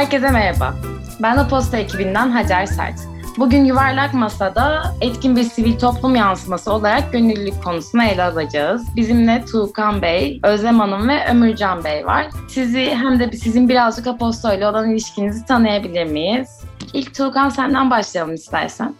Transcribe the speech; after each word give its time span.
Herkese 0.00 0.30
merhaba. 0.30 0.74
Ben 1.22 1.36
Aposta 1.36 1.76
ekibinden 1.76 2.30
Hacer 2.30 2.66
Sert. 2.66 2.98
Bugün 3.38 3.64
Yuvarlak 3.64 4.14
Masa'da 4.14 4.94
etkin 5.00 5.36
bir 5.36 5.42
sivil 5.42 5.78
toplum 5.78 6.14
yansıması 6.14 6.72
olarak 6.72 7.12
gönüllülük 7.12 7.64
konusunu 7.64 8.02
ele 8.04 8.22
alacağız. 8.22 8.86
Bizimle 8.96 9.44
Tuğkan 9.52 10.02
Bey, 10.02 10.40
Özlem 10.42 10.80
Hanım 10.80 11.08
ve 11.08 11.28
Ömürcan 11.30 11.84
Bey 11.84 12.06
var. 12.06 12.26
Sizi 12.48 12.90
hem 12.94 13.20
de 13.20 13.32
sizin 13.32 13.68
birazcık 13.68 14.06
Aposta 14.06 14.54
ile 14.54 14.66
olan 14.66 14.90
ilişkinizi 14.90 15.44
tanıyabilir 15.44 16.04
miyiz? 16.04 16.60
İlk 16.92 17.14
Tuğkan 17.14 17.48
senden 17.48 17.90
başlayalım 17.90 18.34
istersen. 18.34 18.94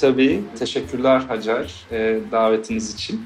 Tabii. 0.00 0.42
Teşekkürler 0.58 1.22
Hacer 1.28 1.72
e, 1.90 2.18
davetiniz 2.32 2.94
için. 2.94 3.24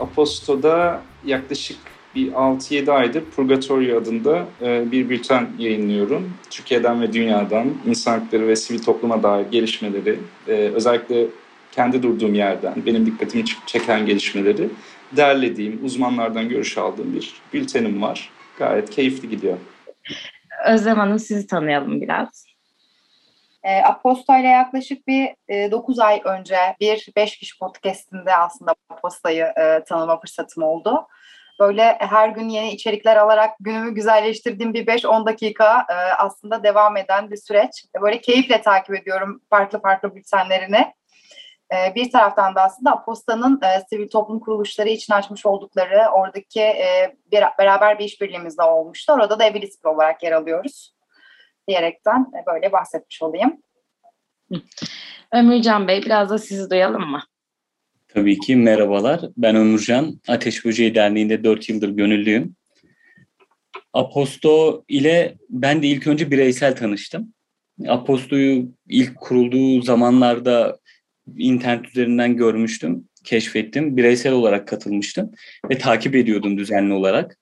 Aposto'da 0.00 1.00
yaklaşık 1.24 1.78
bir 2.16 2.32
6-7 2.32 2.92
aydır 2.92 3.24
Purgatorio 3.24 4.00
adında 4.00 4.46
e, 4.62 4.92
bir 4.92 5.08
bülten 5.08 5.48
yayınlıyorum. 5.58 6.34
Türkiye'den 6.50 7.02
ve 7.02 7.12
dünyadan 7.12 7.74
insan 7.86 8.20
hakları 8.20 8.48
ve 8.48 8.56
sivil 8.56 8.82
topluma 8.82 9.22
dair 9.22 9.46
gelişmeleri, 9.46 10.18
e, 10.48 10.52
özellikle 10.52 11.26
kendi 11.72 12.02
durduğum 12.02 12.34
yerden 12.34 12.74
benim 12.86 13.06
dikkatimi 13.06 13.44
çeken 13.66 14.06
gelişmeleri 14.06 14.68
derlediğim, 15.16 15.84
uzmanlardan 15.84 16.48
görüş 16.48 16.78
aldığım 16.78 17.14
bir 17.14 17.34
bültenim 17.52 18.02
var. 18.02 18.30
Gayet 18.58 18.90
keyifli 18.90 19.28
gidiyor. 19.28 19.56
Özlem 20.66 20.96
Hanım 20.96 21.18
sizi 21.18 21.46
tanıyalım 21.46 22.00
biraz. 22.00 22.46
E, 23.62 23.82
Aposta 23.82 24.38
ile 24.38 24.48
yaklaşık 24.48 25.06
bir 25.06 25.28
e, 25.48 25.70
9 25.70 25.98
ay 25.98 26.20
önce 26.24 26.56
bir 26.80 27.08
5 27.16 27.38
kişi 27.38 27.58
podcastinde 27.58 28.36
aslında 28.36 28.74
Aposta'yı 28.88 29.44
e, 29.44 29.84
tanıma 29.84 30.20
fırsatım 30.20 30.62
oldu. 30.62 31.06
Böyle 31.60 31.96
her 31.98 32.28
gün 32.28 32.48
yeni 32.48 32.72
içerikler 32.72 33.16
alarak 33.16 33.50
günümü 33.60 33.94
güzelleştirdiğim 33.94 34.74
bir 34.74 34.86
5-10 34.86 35.26
dakika 35.26 35.86
e, 35.90 35.94
aslında 35.94 36.62
devam 36.62 36.96
eden 36.96 37.30
bir 37.30 37.36
süreç. 37.36 37.70
Böyle 38.02 38.20
keyifle 38.20 38.62
takip 38.62 38.94
ediyorum 38.94 39.40
farklı 39.50 39.80
farklı 39.80 40.14
bültenlerini. 40.14 40.92
E, 41.72 41.94
bir 41.94 42.10
taraftan 42.10 42.54
da 42.54 42.62
aslında 42.62 42.92
Aposta'nın 42.92 43.60
e, 43.62 43.84
sivil 43.90 44.08
toplum 44.08 44.40
kuruluşları 44.40 44.88
için 44.88 45.12
açmış 45.12 45.46
oldukları 45.46 46.10
oradaki 46.12 46.60
e, 46.60 47.16
bir, 47.32 47.44
beraber 47.58 47.98
bir 47.98 48.04
işbirliğimiz 48.04 48.58
de 48.58 48.62
olmuştu. 48.62 49.12
Orada 49.12 49.38
da 49.38 49.44
Evilis 49.44 49.78
olarak 49.84 50.22
yer 50.22 50.32
alıyoruz 50.32 50.94
diyerekten 51.68 52.20
e, 52.20 52.46
böyle 52.46 52.72
bahsetmiş 52.72 53.22
olayım. 53.22 53.62
Ömürcan 55.32 55.88
Bey 55.88 56.02
biraz 56.02 56.30
da 56.30 56.38
sizi 56.38 56.70
duyalım 56.70 57.10
mı? 57.10 57.22
Tabii 58.16 58.38
ki 58.38 58.56
merhabalar. 58.56 59.20
Ben 59.36 59.56
Ömürcan. 59.56 60.20
Ateş 60.28 60.64
Böceği 60.64 60.94
Derneği'nde 60.94 61.44
4 61.44 61.68
yıldır 61.68 61.88
gönüllüyüm. 61.88 62.56
Aposto 63.92 64.84
ile 64.88 65.36
ben 65.50 65.82
de 65.82 65.86
ilk 65.86 66.06
önce 66.06 66.30
bireysel 66.30 66.76
tanıştım. 66.76 67.34
Aposto'yu 67.88 68.72
ilk 68.88 69.16
kurulduğu 69.16 69.82
zamanlarda 69.82 70.78
internet 71.36 71.88
üzerinden 71.88 72.36
görmüştüm, 72.36 73.08
keşfettim. 73.24 73.96
Bireysel 73.96 74.32
olarak 74.32 74.68
katılmıştım 74.68 75.30
ve 75.70 75.78
takip 75.78 76.14
ediyordum 76.14 76.58
düzenli 76.58 76.92
olarak 76.92 77.38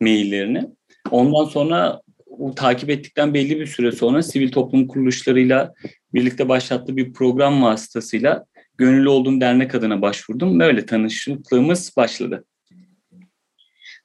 maillerini. 0.00 0.64
Ondan 1.10 1.44
sonra 1.44 2.00
o 2.26 2.54
takip 2.54 2.90
ettikten 2.90 3.34
belli 3.34 3.60
bir 3.60 3.66
süre 3.66 3.92
sonra 3.92 4.22
sivil 4.22 4.52
toplum 4.52 4.86
kuruluşlarıyla 4.86 5.74
birlikte 6.14 6.48
başlattığı 6.48 6.96
bir 6.96 7.12
program 7.12 7.62
vasıtasıyla 7.62 8.46
gönüllü 8.78 9.08
olduğum 9.08 9.40
dernek 9.40 9.74
adına 9.74 10.02
başvurdum. 10.02 10.60
Böyle 10.60 10.86
tanışıklığımız 10.86 11.96
başladı. 11.96 12.44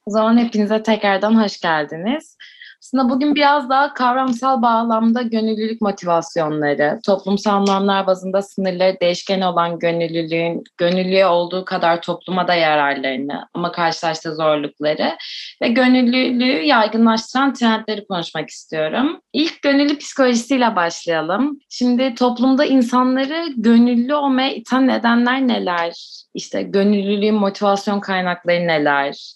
O 0.06 0.10
zaman 0.10 0.38
hepinize 0.38 0.82
tekrardan 0.82 1.44
hoş 1.44 1.60
geldiniz. 1.60 2.36
Aslında 2.82 3.08
bugün 3.10 3.34
biraz 3.34 3.68
daha 3.68 3.94
kavramsal 3.94 4.62
bağlamda 4.62 5.22
gönüllülük 5.22 5.80
motivasyonları, 5.80 7.00
toplumsal 7.06 7.52
anlamlar 7.52 8.06
bazında 8.06 8.42
sınırları 8.42 8.96
değişken 9.00 9.40
olan 9.40 9.78
gönüllülüğün, 9.78 10.64
gönüllüye 10.78 11.26
olduğu 11.26 11.64
kadar 11.64 12.02
topluma 12.02 12.48
da 12.48 12.54
yararlarını 12.54 13.48
ama 13.54 13.72
karşılaştığı 13.72 14.34
zorlukları 14.34 15.16
ve 15.62 15.68
gönüllülüğü 15.68 16.62
yaygınlaştıran 16.62 17.54
trendleri 17.54 18.06
konuşmak 18.06 18.50
istiyorum. 18.50 19.20
İlk 19.32 19.62
gönüllü 19.62 19.98
psikolojisiyle 19.98 20.76
başlayalım. 20.76 21.60
Şimdi 21.68 22.14
toplumda 22.14 22.64
insanları 22.64 23.46
gönüllü 23.56 24.14
olmaya 24.14 24.54
iten 24.54 24.86
nedenler 24.86 25.48
neler? 25.48 26.22
İşte 26.34 26.62
gönüllülüğün 26.62 27.34
motivasyon 27.34 28.00
kaynakları 28.00 28.66
neler? 28.66 29.34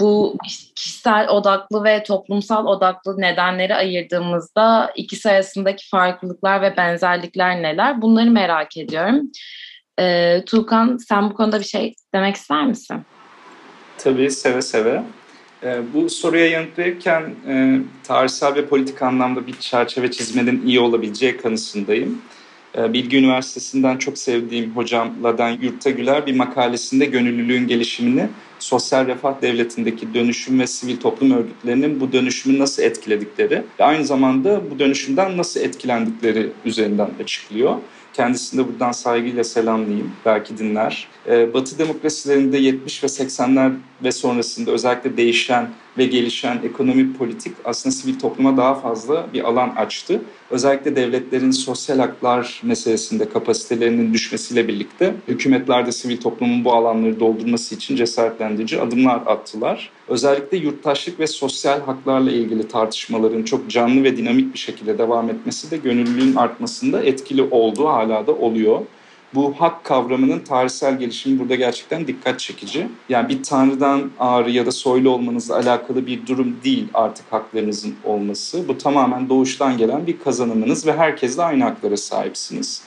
Bu 0.00 0.36
kişisel 0.74 1.28
odaklı 1.28 1.84
ve 1.84 2.02
toplumsal 2.02 2.66
odaklı 2.66 3.20
nedenleri 3.20 3.74
ayırdığımızda 3.74 4.92
ikisi 4.96 5.30
arasındaki 5.30 5.88
farklılıklar 5.88 6.62
ve 6.62 6.76
benzerlikler 6.76 7.62
neler? 7.62 8.02
Bunları 8.02 8.30
merak 8.30 8.76
ediyorum. 8.76 9.30
Ee, 10.00 10.42
Tuğkan 10.46 10.96
sen 10.96 11.30
bu 11.30 11.34
konuda 11.34 11.58
bir 11.58 11.64
şey 11.64 11.94
demek 12.14 12.36
ister 12.36 12.66
misin? 12.66 12.96
Tabii 13.98 14.30
seve 14.30 14.62
seve. 14.62 15.02
Ee, 15.62 15.80
bu 15.94 16.10
soruya 16.10 16.46
yanıt 16.46 16.78
verirken 16.78 17.34
e, 17.48 17.78
tarihsel 18.04 18.54
ve 18.54 18.66
politik 18.66 19.02
anlamda 19.02 19.46
bir 19.46 19.52
çerçeve 19.52 20.10
çizmenin 20.10 20.66
iyi 20.66 20.80
olabileceği 20.80 21.36
kanısındayım. 21.36 22.22
Ee, 22.78 22.92
Bilgi 22.92 23.16
Üniversitesi'nden 23.16 23.96
çok 23.96 24.18
sevdiğim 24.18 24.76
hocam 24.76 25.10
Laden 25.24 25.58
Yurttagüler 25.62 26.26
bir 26.26 26.36
makalesinde 26.36 27.04
gönüllülüğün 27.04 27.68
gelişimini 27.68 28.28
sosyal 28.58 29.06
refah 29.06 29.42
devletindeki 29.42 30.14
dönüşüm 30.14 30.60
ve 30.60 30.66
sivil 30.66 30.96
toplum 30.96 31.30
örgütlerinin 31.30 32.00
bu 32.00 32.12
dönüşümü 32.12 32.58
nasıl 32.58 32.82
etkiledikleri 32.82 33.62
ve 33.80 33.84
aynı 33.84 34.04
zamanda 34.04 34.70
bu 34.70 34.78
dönüşümden 34.78 35.36
nasıl 35.36 35.60
etkilendikleri 35.60 36.50
üzerinden 36.64 37.10
açıklıyor. 37.22 37.76
Kendisini 38.12 38.60
de 38.60 38.68
buradan 38.68 38.92
saygıyla 38.92 39.44
selamlayayım. 39.44 40.12
Belki 40.26 40.58
dinler. 40.58 41.08
Ee, 41.28 41.54
Batı 41.54 41.78
demokrasilerinde 41.78 42.58
70 42.58 43.04
ve 43.04 43.06
80'ler 43.06 43.72
ve 44.04 44.12
sonrasında 44.12 44.70
özellikle 44.70 45.16
değişen 45.16 45.70
ve 45.98 46.06
gelişen 46.06 46.58
ekonomi 46.64 47.12
politik 47.12 47.52
aslında 47.64 47.94
sivil 47.94 48.18
topluma 48.18 48.56
daha 48.56 48.74
fazla 48.74 49.26
bir 49.34 49.48
alan 49.48 49.68
açtı. 49.68 50.20
Özellikle 50.50 50.96
devletlerin 50.96 51.50
sosyal 51.50 51.98
haklar 51.98 52.60
meselesinde 52.64 53.28
kapasitelerinin 53.28 54.14
düşmesiyle 54.14 54.68
birlikte 54.68 55.14
hükümetler 55.28 55.86
de 55.86 55.92
sivil 55.92 56.16
toplumun 56.16 56.64
bu 56.64 56.72
alanları 56.72 57.20
doldurması 57.20 57.74
için 57.74 57.96
cesaretlendirici 57.96 58.80
adımlar 58.80 59.22
attılar. 59.26 59.90
Özellikle 60.08 60.56
yurttaşlık 60.56 61.20
ve 61.20 61.26
sosyal 61.26 61.80
haklarla 61.80 62.30
ilgili 62.30 62.68
tartışmaların 62.68 63.42
çok 63.42 63.70
canlı 63.70 64.04
ve 64.04 64.16
dinamik 64.16 64.54
bir 64.54 64.58
şekilde 64.58 64.98
devam 64.98 65.30
etmesi 65.30 65.70
de 65.70 65.76
gönüllülüğün 65.76 66.34
artmasında 66.34 67.02
etkili 67.02 67.42
olduğu 67.42 67.86
hala 67.86 68.26
da 68.26 68.32
oluyor 68.32 68.80
bu 69.34 69.54
hak 69.58 69.84
kavramının 69.84 70.38
tarihsel 70.38 70.98
gelişimi 70.98 71.38
burada 71.38 71.54
gerçekten 71.54 72.06
dikkat 72.06 72.40
çekici. 72.40 72.88
Yani 73.08 73.28
bir 73.28 73.42
tanrıdan 73.42 74.10
ağrı 74.18 74.50
ya 74.50 74.66
da 74.66 74.72
soylu 74.72 75.10
olmanızla 75.10 75.56
alakalı 75.56 76.06
bir 76.06 76.26
durum 76.26 76.56
değil 76.64 76.88
artık 76.94 77.32
haklarınızın 77.32 77.94
olması. 78.04 78.68
Bu 78.68 78.78
tamamen 78.78 79.28
doğuştan 79.28 79.78
gelen 79.78 80.06
bir 80.06 80.18
kazanımınız 80.18 80.86
ve 80.86 80.92
herkesle 80.92 81.42
aynı 81.42 81.64
haklara 81.64 81.96
sahipsiniz. 81.96 82.82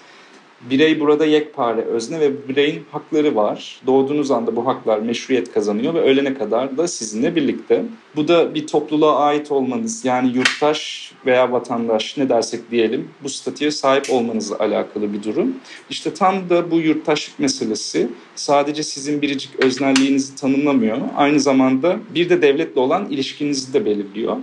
Birey 0.69 0.99
burada 0.99 1.25
yekpare, 1.25 1.81
özne 1.81 2.19
ve 2.19 2.47
bireyin 2.47 2.83
hakları 2.91 3.35
var. 3.35 3.81
Doğduğunuz 3.87 4.31
anda 4.31 4.55
bu 4.55 4.67
haklar 4.67 4.99
meşruiyet 4.99 5.53
kazanıyor 5.53 5.93
ve 5.93 6.01
ölene 6.01 6.33
kadar 6.33 6.77
da 6.77 6.87
sizinle 6.87 7.35
birlikte. 7.35 7.83
Bu 8.15 8.27
da 8.27 8.55
bir 8.55 8.67
topluluğa 8.67 9.19
ait 9.19 9.51
olmanız 9.51 10.05
yani 10.05 10.35
yurttaş 10.35 11.11
veya 11.25 11.51
vatandaş 11.51 12.17
ne 12.17 12.29
dersek 12.29 12.71
diyelim 12.71 13.09
bu 13.23 13.29
statüye 13.29 13.71
sahip 13.71 14.09
olmanızla 14.09 14.59
alakalı 14.59 15.13
bir 15.13 15.23
durum. 15.23 15.55
İşte 15.89 16.13
tam 16.13 16.49
da 16.49 16.71
bu 16.71 16.79
yurttaşlık 16.79 17.39
meselesi 17.39 18.07
sadece 18.35 18.83
sizin 18.83 19.21
biricik 19.21 19.59
öznelliğinizi 19.59 20.35
tanımlamıyor. 20.35 20.97
Aynı 21.15 21.39
zamanda 21.39 21.99
bir 22.15 22.29
de 22.29 22.41
devletle 22.41 22.81
olan 22.81 23.09
ilişkinizi 23.09 23.73
de 23.73 23.85
belirliyor. 23.85 24.37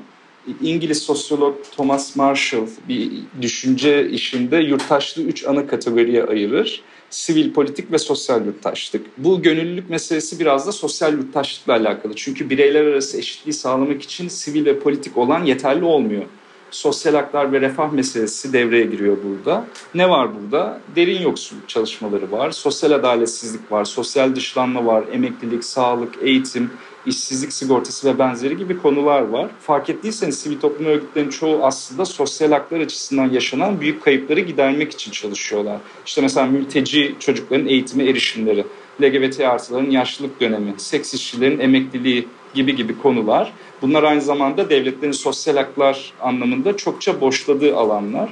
İngiliz 0.63 1.03
sosyolog 1.03 1.57
Thomas 1.77 2.17
Marshall 2.17 2.67
bir 2.89 3.11
düşünce 3.43 4.11
işinde 4.11 4.57
yurttaşlığı 4.57 5.23
üç 5.23 5.47
ana 5.47 5.67
kategoriye 5.67 6.25
ayırır. 6.25 6.83
Sivil, 7.11 7.53
politik 7.53 7.93
ve 7.93 7.99
sosyal 7.99 8.47
yurttaşlık. 8.47 9.07
Bu 9.19 9.43
gönüllülük 9.43 9.91
meselesi 9.91 10.41
biraz 10.41 10.67
da 10.67 10.73
sosyal 10.73 11.13
yurttaşlıkla 11.13 11.73
alakalı. 11.73 12.13
Çünkü 12.17 12.51
bireyler 12.51 12.85
arası 12.85 13.19
eşitliği 13.19 13.55
sağlamak 13.55 14.03
için 14.03 14.29
sivil 14.29 14.67
ve 14.67 14.79
politik 14.79 15.17
olan 15.17 15.45
yeterli 15.45 15.85
olmuyor. 15.85 16.25
Sosyal 16.71 17.15
haklar 17.15 17.53
ve 17.53 17.61
refah 17.61 17.93
meselesi 17.93 18.53
devreye 18.53 18.85
giriyor 18.85 19.17
burada. 19.25 19.67
Ne 19.95 20.11
var 20.11 20.29
burada? 20.35 20.81
Derin 20.97 21.23
yoksulluk 21.23 21.69
çalışmaları 21.69 22.33
var, 22.33 22.51
sosyal 22.51 22.93
adaletsizlik 22.93 23.73
var, 23.73 23.85
sosyal 23.85 24.37
dışlanma 24.37 24.87
var, 24.87 25.05
emeklilik, 25.13 25.65
sağlık, 25.65 26.15
eğitim, 26.23 26.71
işsizlik 27.07 27.53
sigortası 27.53 28.15
ve 28.15 28.19
benzeri 28.19 28.57
gibi 28.57 28.79
konular 28.79 29.23
var. 29.23 29.51
Fark 29.61 29.91
ettiyseniz 29.91 30.39
sivil 30.39 30.61
toplum 30.61 30.87
örgütlerinin 30.87 31.31
çoğu 31.31 31.65
aslında 31.65 32.05
sosyal 32.05 32.53
haklar 32.53 32.81
açısından 32.81 33.31
yaşanan 33.31 33.81
büyük 33.81 34.03
kayıpları 34.03 34.41
gidermek 34.41 34.93
için 34.93 35.13
çalışıyorlar. 35.13 35.79
İşte 36.07 36.23
mesela 36.23 36.47
mülteci 36.47 37.15
çocukların 37.19 37.67
eğitime 37.67 38.05
erişimleri, 38.05 38.65
LGBT 39.03 39.41
artıların 39.41 39.91
yaşlılık 39.91 40.41
dönemi, 40.41 40.75
seks 40.77 41.15
işçilerin 41.15 41.59
emekliliği 41.59 42.29
gibi 42.55 42.77
gibi 42.77 42.99
konular. 42.99 43.53
Bunlar 43.83 44.03
aynı 44.03 44.21
zamanda 44.21 44.71
devletlerin 44.71 45.13
sosyal 45.13 45.57
haklar 45.57 46.13
anlamında 46.21 46.77
çokça 46.77 47.21
boşladığı 47.21 47.77
alanlar. 47.77 48.31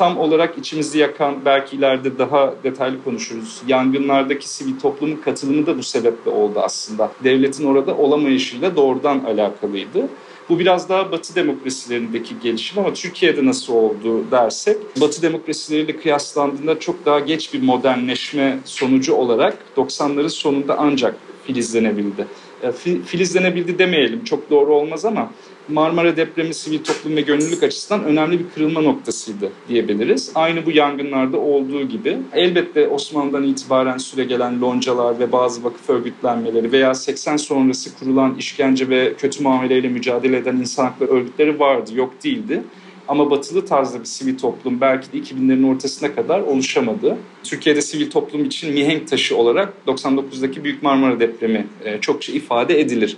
Tam 0.00 0.18
olarak 0.18 0.58
içimizi 0.58 0.98
yakan, 0.98 1.34
belki 1.44 1.76
ileride 1.76 2.18
daha 2.18 2.54
detaylı 2.64 3.04
konuşuruz. 3.04 3.62
Yangınlardaki 3.68 4.48
sivil 4.48 4.80
toplumun 4.80 5.16
katılımı 5.16 5.66
da 5.66 5.78
bu 5.78 5.82
sebeple 5.82 6.30
oldu 6.30 6.60
aslında. 6.60 7.12
Devletin 7.24 7.64
orada 7.64 7.96
olamayışıyla 7.96 8.76
doğrudan 8.76 9.18
alakalıydı. 9.18 10.08
Bu 10.48 10.58
biraz 10.58 10.88
daha 10.88 11.12
Batı 11.12 11.34
demokrasilerindeki 11.34 12.34
gelişim 12.42 12.78
ama 12.78 12.94
Türkiye'de 12.94 13.46
nasıl 13.46 13.74
oldu 13.74 14.30
dersek 14.30 14.76
Batı 15.00 15.22
demokrasileriyle 15.22 15.96
kıyaslandığında 15.96 16.80
çok 16.80 17.06
daha 17.06 17.20
geç 17.20 17.54
bir 17.54 17.62
modernleşme 17.62 18.58
sonucu 18.64 19.14
olarak 19.14 19.58
90'ların 19.76 20.28
sonunda 20.28 20.76
ancak 20.78 21.14
filizlenebildi. 21.46 22.26
E, 22.62 22.72
filizlenebildi 23.06 23.78
demeyelim 23.78 24.24
çok 24.24 24.50
doğru 24.50 24.74
olmaz 24.74 25.04
ama 25.04 25.30
Marmara 25.68 26.16
depremi 26.16 26.54
sivil 26.54 26.84
toplum 26.84 27.16
ve 27.16 27.20
gönüllülük 27.20 27.62
açısından 27.62 28.04
önemli 28.04 28.38
bir 28.38 28.44
kırılma 28.54 28.80
noktasıydı 28.80 29.52
diyebiliriz. 29.68 30.32
Aynı 30.34 30.66
bu 30.66 30.70
yangınlarda 30.70 31.38
olduğu 31.38 31.82
gibi 31.82 32.18
elbette 32.32 32.88
Osmanlı'dan 32.88 33.44
itibaren 33.44 33.98
süre 33.98 34.24
gelen 34.24 34.60
loncalar 34.60 35.18
ve 35.18 35.32
bazı 35.32 35.64
vakıf 35.64 35.90
örgütlenmeleri 35.90 36.72
veya 36.72 36.94
80 36.94 37.36
sonrası 37.36 37.98
kurulan 37.98 38.34
işkence 38.34 38.88
ve 38.88 39.14
kötü 39.18 39.42
muameleyle 39.42 39.88
mücadele 39.88 40.36
eden 40.36 40.56
insan 40.56 40.84
hakları 40.84 41.10
örgütleri 41.10 41.60
vardı, 41.60 41.90
yok 41.94 42.24
değildi. 42.24 42.62
Ama 43.08 43.30
batılı 43.30 43.66
tarzda 43.66 44.00
bir 44.00 44.04
sivil 44.04 44.38
toplum 44.38 44.80
belki 44.80 45.12
de 45.12 45.18
2000'lerin 45.18 45.74
ortasına 45.74 46.14
kadar 46.14 46.40
oluşamadı. 46.40 47.16
Türkiye'de 47.44 47.82
sivil 47.82 48.10
toplum 48.10 48.44
için 48.44 48.72
mihenk 48.72 49.08
taşı 49.08 49.36
olarak 49.36 49.72
99'daki 49.86 50.64
Büyük 50.64 50.82
Marmara 50.82 51.20
depremi 51.20 51.66
e, 51.84 52.00
çokça 52.00 52.32
ifade 52.32 52.80
edilir 52.80 53.16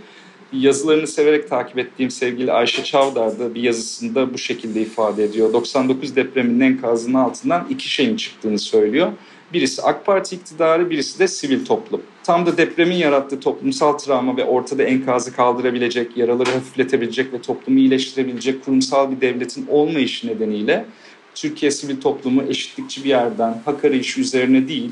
yazılarını 0.52 1.06
severek 1.06 1.48
takip 1.48 1.78
ettiğim 1.78 2.10
sevgili 2.10 2.52
Ayşe 2.52 2.84
Çavdar 2.84 3.38
da 3.38 3.54
bir 3.54 3.62
yazısında 3.62 4.34
bu 4.34 4.38
şekilde 4.38 4.80
ifade 4.80 5.24
ediyor. 5.24 5.52
99 5.52 6.16
depreminin 6.16 6.60
enkazının 6.60 7.14
altından 7.14 7.66
iki 7.70 7.90
şeyin 7.90 8.16
çıktığını 8.16 8.58
söylüyor. 8.58 9.12
Birisi 9.52 9.82
AK 9.82 10.06
Parti 10.06 10.36
iktidarı, 10.36 10.90
birisi 10.90 11.18
de 11.18 11.28
sivil 11.28 11.64
toplum. 11.64 12.02
Tam 12.24 12.46
da 12.46 12.56
depremin 12.56 12.96
yarattığı 12.96 13.40
toplumsal 13.40 13.92
travma 13.92 14.36
ve 14.36 14.44
ortada 14.44 14.82
enkazı 14.82 15.36
kaldırabilecek, 15.36 16.16
yaraları 16.16 16.50
hafifletebilecek 16.50 17.32
ve 17.32 17.40
toplumu 17.40 17.78
iyileştirebilecek 17.78 18.64
kurumsal 18.64 19.10
bir 19.10 19.20
devletin 19.20 19.66
olmayışı 19.66 20.28
nedeniyle 20.28 20.84
Türkiye 21.34 21.70
sivil 21.70 22.00
toplumu 22.00 22.42
eşitlikçi 22.42 23.04
bir 23.04 23.08
yerden 23.08 23.62
hak 23.64 23.84
arayışı 23.84 24.20
üzerine 24.20 24.68
değil, 24.68 24.90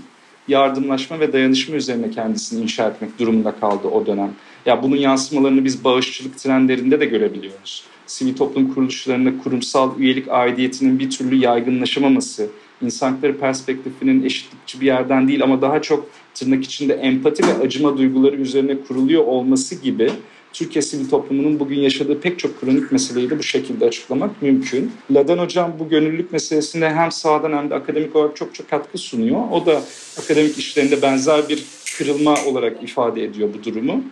yardımlaşma 0.49 1.21
ve 1.21 1.33
dayanışma 1.33 1.77
üzerine 1.77 2.11
kendisini 2.11 2.63
inşa 2.63 2.89
etmek 2.89 3.19
durumunda 3.19 3.53
kaldı 3.61 3.89
o 3.89 4.07
dönem. 4.07 4.35
Ya 4.67 4.83
bunun 4.83 4.97
yansımalarını 4.97 5.65
biz 5.65 5.85
bağışçılık 5.85 6.39
trendlerinde 6.39 7.01
de 7.01 7.05
görebiliyoruz. 7.05 7.85
Sivil 8.07 8.37
toplum 8.37 8.75
kuruluşlarında 8.75 9.43
kurumsal 9.43 9.99
üyelik 9.99 10.29
aidiyetinin 10.29 10.99
bir 10.99 11.11
türlü 11.11 11.37
yaygınlaşamaması, 11.37 12.51
insan 12.83 13.13
hakları 13.13 13.39
perspektifinin 13.39 14.25
eşitlikçi 14.25 14.81
bir 14.81 14.87
yerden 14.87 15.29
değil 15.29 15.43
ama 15.43 15.63
daha 15.63 15.83
çok 15.83 16.11
tırnak 16.35 16.65
içinde 16.65 16.95
empati 16.95 17.43
ve 17.43 17.63
acıma 17.63 17.99
duyguları 17.99 18.37
üzerine 18.37 18.81
kuruluyor 18.81 19.25
olması 19.25 19.75
gibi 19.75 20.11
Türkiye 20.53 20.83
sivil 20.83 21.09
toplumunun 21.11 21.61
bugün 21.61 21.81
yaşadığı 21.81 22.21
pek 22.21 22.39
çok 22.39 22.61
kronik 22.61 22.93
meseleyi 22.93 23.31
de 23.31 23.39
bu 23.39 23.43
şekilde 23.43 23.85
açıklamak 23.85 24.43
mümkün. 24.43 24.93
Ladan 25.11 25.39
Hocam 25.39 25.73
bu 25.79 25.89
gönüllülük 25.89 26.33
meselesinde 26.33 26.91
hem 26.91 27.13
sağdan 27.13 27.53
hem 27.53 27.71
de 27.71 27.75
akademik 27.75 28.17
olarak 28.17 28.37
çok 28.37 28.55
çok 28.55 28.71
katkı 28.71 28.99
sunuyor. 28.99 29.41
O 29.53 29.67
da 29.67 29.83
akademik 30.23 30.59
işlerinde 30.59 31.03
benzer 31.03 31.49
bir 31.49 31.65
kırılma 31.99 32.35
olarak 32.47 32.83
ifade 32.83 33.25
ediyor 33.25 33.49
bu 33.59 33.65
durumu. 33.65 34.05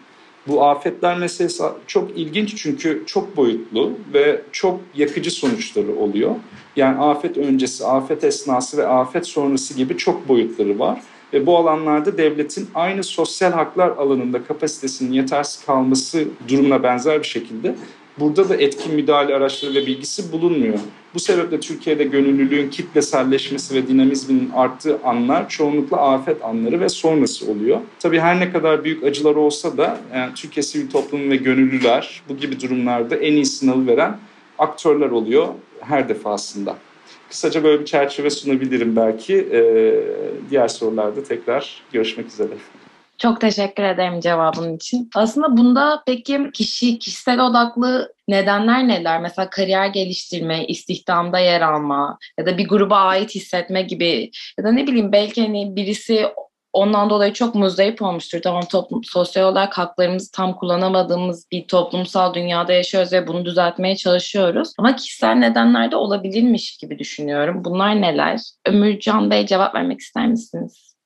Bu 0.48 0.64
afetler 0.64 1.18
meselesi 1.18 1.62
çok 1.86 2.18
ilginç 2.18 2.56
çünkü 2.56 3.02
çok 3.06 3.36
boyutlu 3.36 3.92
ve 4.14 4.42
çok 4.52 4.80
yakıcı 4.94 5.30
sonuçları 5.30 5.96
oluyor. 5.96 6.34
Yani 6.76 6.98
afet 6.98 7.36
öncesi, 7.36 7.86
afet 7.86 8.24
esnası 8.24 8.76
ve 8.76 8.86
afet 8.86 9.26
sonrası 9.26 9.74
gibi 9.74 9.96
çok 9.96 10.28
boyutları 10.28 10.78
var. 10.78 11.00
Ve 11.32 11.46
bu 11.46 11.56
alanlarda 11.56 12.18
devletin 12.18 12.68
aynı 12.74 13.04
sosyal 13.04 13.52
haklar 13.52 13.88
alanında 13.88 14.44
kapasitesinin 14.44 15.12
yetersiz 15.12 15.64
kalması 15.66 16.24
durumuna 16.48 16.82
benzer 16.82 17.18
bir 17.18 17.26
şekilde 17.26 17.74
burada 18.20 18.48
da 18.48 18.56
etkin 18.56 18.94
müdahale 18.94 19.34
araçları 19.34 19.74
ve 19.74 19.86
bilgisi 19.86 20.32
bulunmuyor. 20.32 20.78
Bu 21.14 21.20
sebeple 21.20 21.60
Türkiye'de 21.60 22.04
gönüllülüğün 22.04 22.70
kitleselleşmesi 22.70 23.74
ve 23.74 23.88
dinamizminin 23.88 24.50
arttığı 24.50 24.98
anlar 25.04 25.48
çoğunlukla 25.48 25.96
afet 25.96 26.44
anları 26.44 26.80
ve 26.80 26.88
sonrası 26.88 27.50
oluyor. 27.50 27.80
Tabii 28.00 28.20
her 28.20 28.40
ne 28.40 28.52
kadar 28.52 28.84
büyük 28.84 29.04
acılar 29.04 29.34
olsa 29.34 29.76
da 29.76 30.00
yani 30.14 30.34
Türkiye 30.34 30.62
sivil 30.62 30.90
toplumu 30.90 31.30
ve 31.30 31.36
gönüllüler 31.36 32.22
bu 32.28 32.36
gibi 32.36 32.60
durumlarda 32.60 33.16
en 33.16 33.32
iyi 33.32 33.46
sınavı 33.46 33.86
veren 33.86 34.18
aktörler 34.58 35.10
oluyor 35.10 35.48
her 35.80 36.08
defasında. 36.08 36.76
Kısaca 37.28 37.64
böyle 37.64 37.80
bir 37.80 37.86
çerçeve 37.86 38.30
sunabilirim 38.30 38.96
belki. 38.96 39.34
Ee, 39.52 39.94
diğer 40.50 40.68
sorularda 40.68 41.22
tekrar 41.24 41.82
görüşmek 41.92 42.26
üzere. 42.26 42.50
Çok 43.18 43.40
teşekkür 43.40 43.82
ederim 43.82 44.20
cevabın 44.20 44.76
için. 44.76 45.10
Aslında 45.14 45.56
bunda 45.56 46.02
peki 46.06 46.50
kişi 46.54 46.98
kişisel 46.98 47.40
odaklı 47.40 48.12
nedenler 48.28 48.88
neler? 48.88 49.20
Mesela 49.20 49.50
kariyer 49.50 49.86
geliştirme, 49.86 50.66
istihdamda 50.66 51.38
yer 51.38 51.60
alma 51.60 52.18
ya 52.38 52.46
da 52.46 52.58
bir 52.58 52.68
gruba 52.68 52.96
ait 52.96 53.34
hissetme 53.34 53.82
gibi 53.82 54.30
ya 54.58 54.64
da 54.64 54.72
ne 54.72 54.86
bileyim 54.86 55.12
belki 55.12 55.42
hani 55.42 55.76
birisi 55.76 56.26
ondan 56.72 57.10
dolayı 57.10 57.32
çok 57.32 57.54
muzdarip 57.54 58.02
olmuştur. 58.02 58.42
Tamam 58.42 58.62
toplum, 58.70 59.04
sosyal 59.04 59.52
olarak 59.52 59.78
haklarımızı 59.78 60.32
tam 60.32 60.56
kullanamadığımız 60.56 61.46
bir 61.52 61.66
toplumsal 61.66 62.34
dünyada 62.34 62.72
yaşıyoruz 62.72 63.12
ve 63.12 63.26
bunu 63.26 63.44
düzeltmeye 63.44 63.96
çalışıyoruz. 63.96 64.72
Ama 64.78 64.96
kişisel 64.96 65.34
nedenler 65.34 65.90
de 65.90 65.96
olabilirmiş 65.96 66.76
gibi 66.76 66.98
düşünüyorum. 66.98 67.64
Bunlar 67.64 68.00
neler? 68.00 68.40
Ömürcan 68.66 69.30
Bey 69.30 69.46
cevap 69.46 69.74
vermek 69.74 70.00
ister 70.00 70.26
misiniz? 70.26 70.96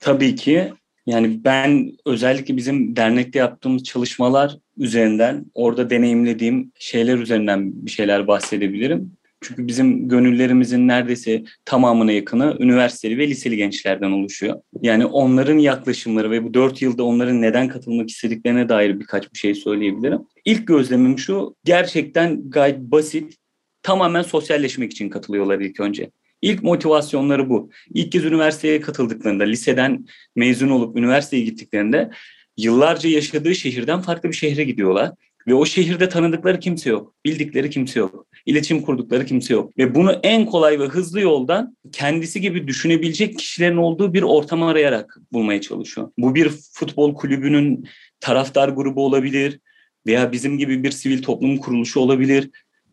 Tabii 0.00 0.36
ki. 0.36 0.72
Yani 1.08 1.44
ben 1.44 1.92
özellikle 2.06 2.56
bizim 2.56 2.96
dernekte 2.96 3.38
yaptığımız 3.38 3.84
çalışmalar 3.84 4.58
üzerinden, 4.76 5.44
orada 5.54 5.90
deneyimlediğim 5.90 6.72
şeyler 6.78 7.18
üzerinden 7.18 7.86
bir 7.86 7.90
şeyler 7.90 8.26
bahsedebilirim. 8.26 9.12
Çünkü 9.40 9.66
bizim 9.66 10.08
gönüllerimizin 10.08 10.88
neredeyse 10.88 11.44
tamamına 11.64 12.12
yakını 12.12 12.56
üniversiteli 12.60 13.18
ve 13.18 13.28
liseli 13.28 13.56
gençlerden 13.56 14.10
oluşuyor. 14.10 14.60
Yani 14.82 15.06
onların 15.06 15.58
yaklaşımları 15.58 16.30
ve 16.30 16.44
bu 16.44 16.54
dört 16.54 16.82
yılda 16.82 17.02
onların 17.02 17.42
neden 17.42 17.68
katılmak 17.68 18.10
istediklerine 18.10 18.68
dair 18.68 19.00
birkaç 19.00 19.32
bir 19.32 19.38
şey 19.38 19.54
söyleyebilirim. 19.54 20.20
İlk 20.44 20.66
gözlemim 20.66 21.18
şu, 21.18 21.54
gerçekten 21.64 22.50
gayet 22.50 22.78
basit, 22.80 23.34
tamamen 23.82 24.22
sosyalleşmek 24.22 24.92
için 24.92 25.08
katılıyorlar 25.08 25.60
ilk 25.60 25.80
önce. 25.80 26.10
İlk 26.42 26.62
motivasyonları 26.62 27.48
bu. 27.50 27.70
İlk 27.94 28.12
kez 28.12 28.24
üniversiteye 28.24 28.80
katıldıklarında, 28.80 29.44
liseden 29.44 30.06
mezun 30.36 30.68
olup 30.68 30.96
üniversiteye 30.96 31.44
gittiklerinde 31.44 32.10
yıllarca 32.56 33.10
yaşadığı 33.10 33.54
şehirden 33.54 34.00
farklı 34.00 34.28
bir 34.28 34.34
şehre 34.34 34.64
gidiyorlar. 34.64 35.12
Ve 35.46 35.54
o 35.54 35.66
şehirde 35.66 36.08
tanıdıkları 36.08 36.60
kimse 36.60 36.90
yok, 36.90 37.14
bildikleri 37.24 37.70
kimse 37.70 37.98
yok, 37.98 38.26
iletişim 38.46 38.82
kurdukları 38.82 39.26
kimse 39.26 39.54
yok. 39.54 39.78
Ve 39.78 39.94
bunu 39.94 40.12
en 40.22 40.46
kolay 40.46 40.80
ve 40.80 40.84
hızlı 40.84 41.20
yoldan 41.20 41.76
kendisi 41.92 42.40
gibi 42.40 42.68
düşünebilecek 42.68 43.38
kişilerin 43.38 43.76
olduğu 43.76 44.14
bir 44.14 44.22
ortam 44.22 44.62
arayarak 44.62 45.18
bulmaya 45.32 45.60
çalışıyor. 45.60 46.10
Bu 46.18 46.34
bir 46.34 46.48
futbol 46.72 47.14
kulübünün 47.14 47.88
taraftar 48.20 48.68
grubu 48.68 49.04
olabilir 49.04 49.60
veya 50.06 50.32
bizim 50.32 50.58
gibi 50.58 50.82
bir 50.82 50.90
sivil 50.90 51.22
toplum 51.22 51.56
kuruluşu 51.56 52.00
olabilir 52.00 52.50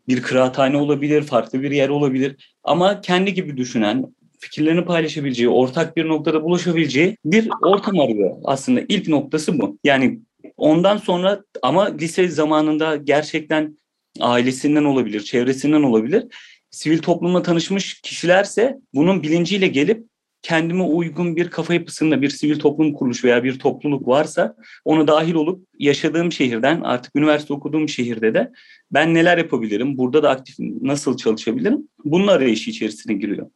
bir 0.08 0.22
kıraathane 0.22 0.76
olabilir, 0.76 1.22
farklı 1.22 1.62
bir 1.62 1.70
yer 1.70 1.88
olabilir. 1.88 2.54
Ama 2.64 3.00
kendi 3.00 3.34
gibi 3.34 3.56
düşünen, 3.56 4.14
fikirlerini 4.38 4.84
paylaşabileceği, 4.84 5.48
ortak 5.48 5.96
bir 5.96 6.08
noktada 6.08 6.44
buluşabileceği 6.44 7.16
bir 7.24 7.48
ortam 7.62 8.00
arıyor. 8.00 8.36
Aslında 8.44 8.80
ilk 8.88 9.08
noktası 9.08 9.58
bu. 9.58 9.78
Yani 9.84 10.20
ondan 10.56 10.96
sonra 10.96 11.42
ama 11.62 11.96
lise 11.96 12.28
zamanında 12.28 12.96
gerçekten 12.96 13.78
ailesinden 14.20 14.84
olabilir, 14.84 15.20
çevresinden 15.20 15.82
olabilir. 15.82 16.24
Sivil 16.70 16.98
toplumla 16.98 17.42
tanışmış 17.42 18.00
kişilerse 18.00 18.78
bunun 18.94 19.22
bilinciyle 19.22 19.66
gelip 19.66 20.04
kendime 20.46 20.82
uygun 20.82 21.36
bir 21.36 21.50
kafa 21.50 21.74
yapısında 21.74 22.22
bir 22.22 22.28
sivil 22.28 22.58
toplum 22.58 22.92
kuruluşu 22.92 23.26
veya 23.26 23.44
bir 23.44 23.58
topluluk 23.58 24.08
varsa 24.08 24.56
ona 24.84 25.08
dahil 25.08 25.34
olup 25.34 25.66
yaşadığım 25.78 26.32
şehirden 26.32 26.80
artık 26.80 27.16
üniversite 27.16 27.54
okuduğum 27.54 27.88
şehirde 27.88 28.34
de 28.34 28.52
ben 28.90 29.14
neler 29.14 29.38
yapabilirim, 29.38 29.98
burada 29.98 30.22
da 30.22 30.30
aktif 30.30 30.56
nasıl 30.58 31.16
çalışabilirim 31.16 31.88
bunun 32.04 32.26
arayışı 32.26 32.70
içerisine 32.70 33.14
giriyor. 33.14 33.50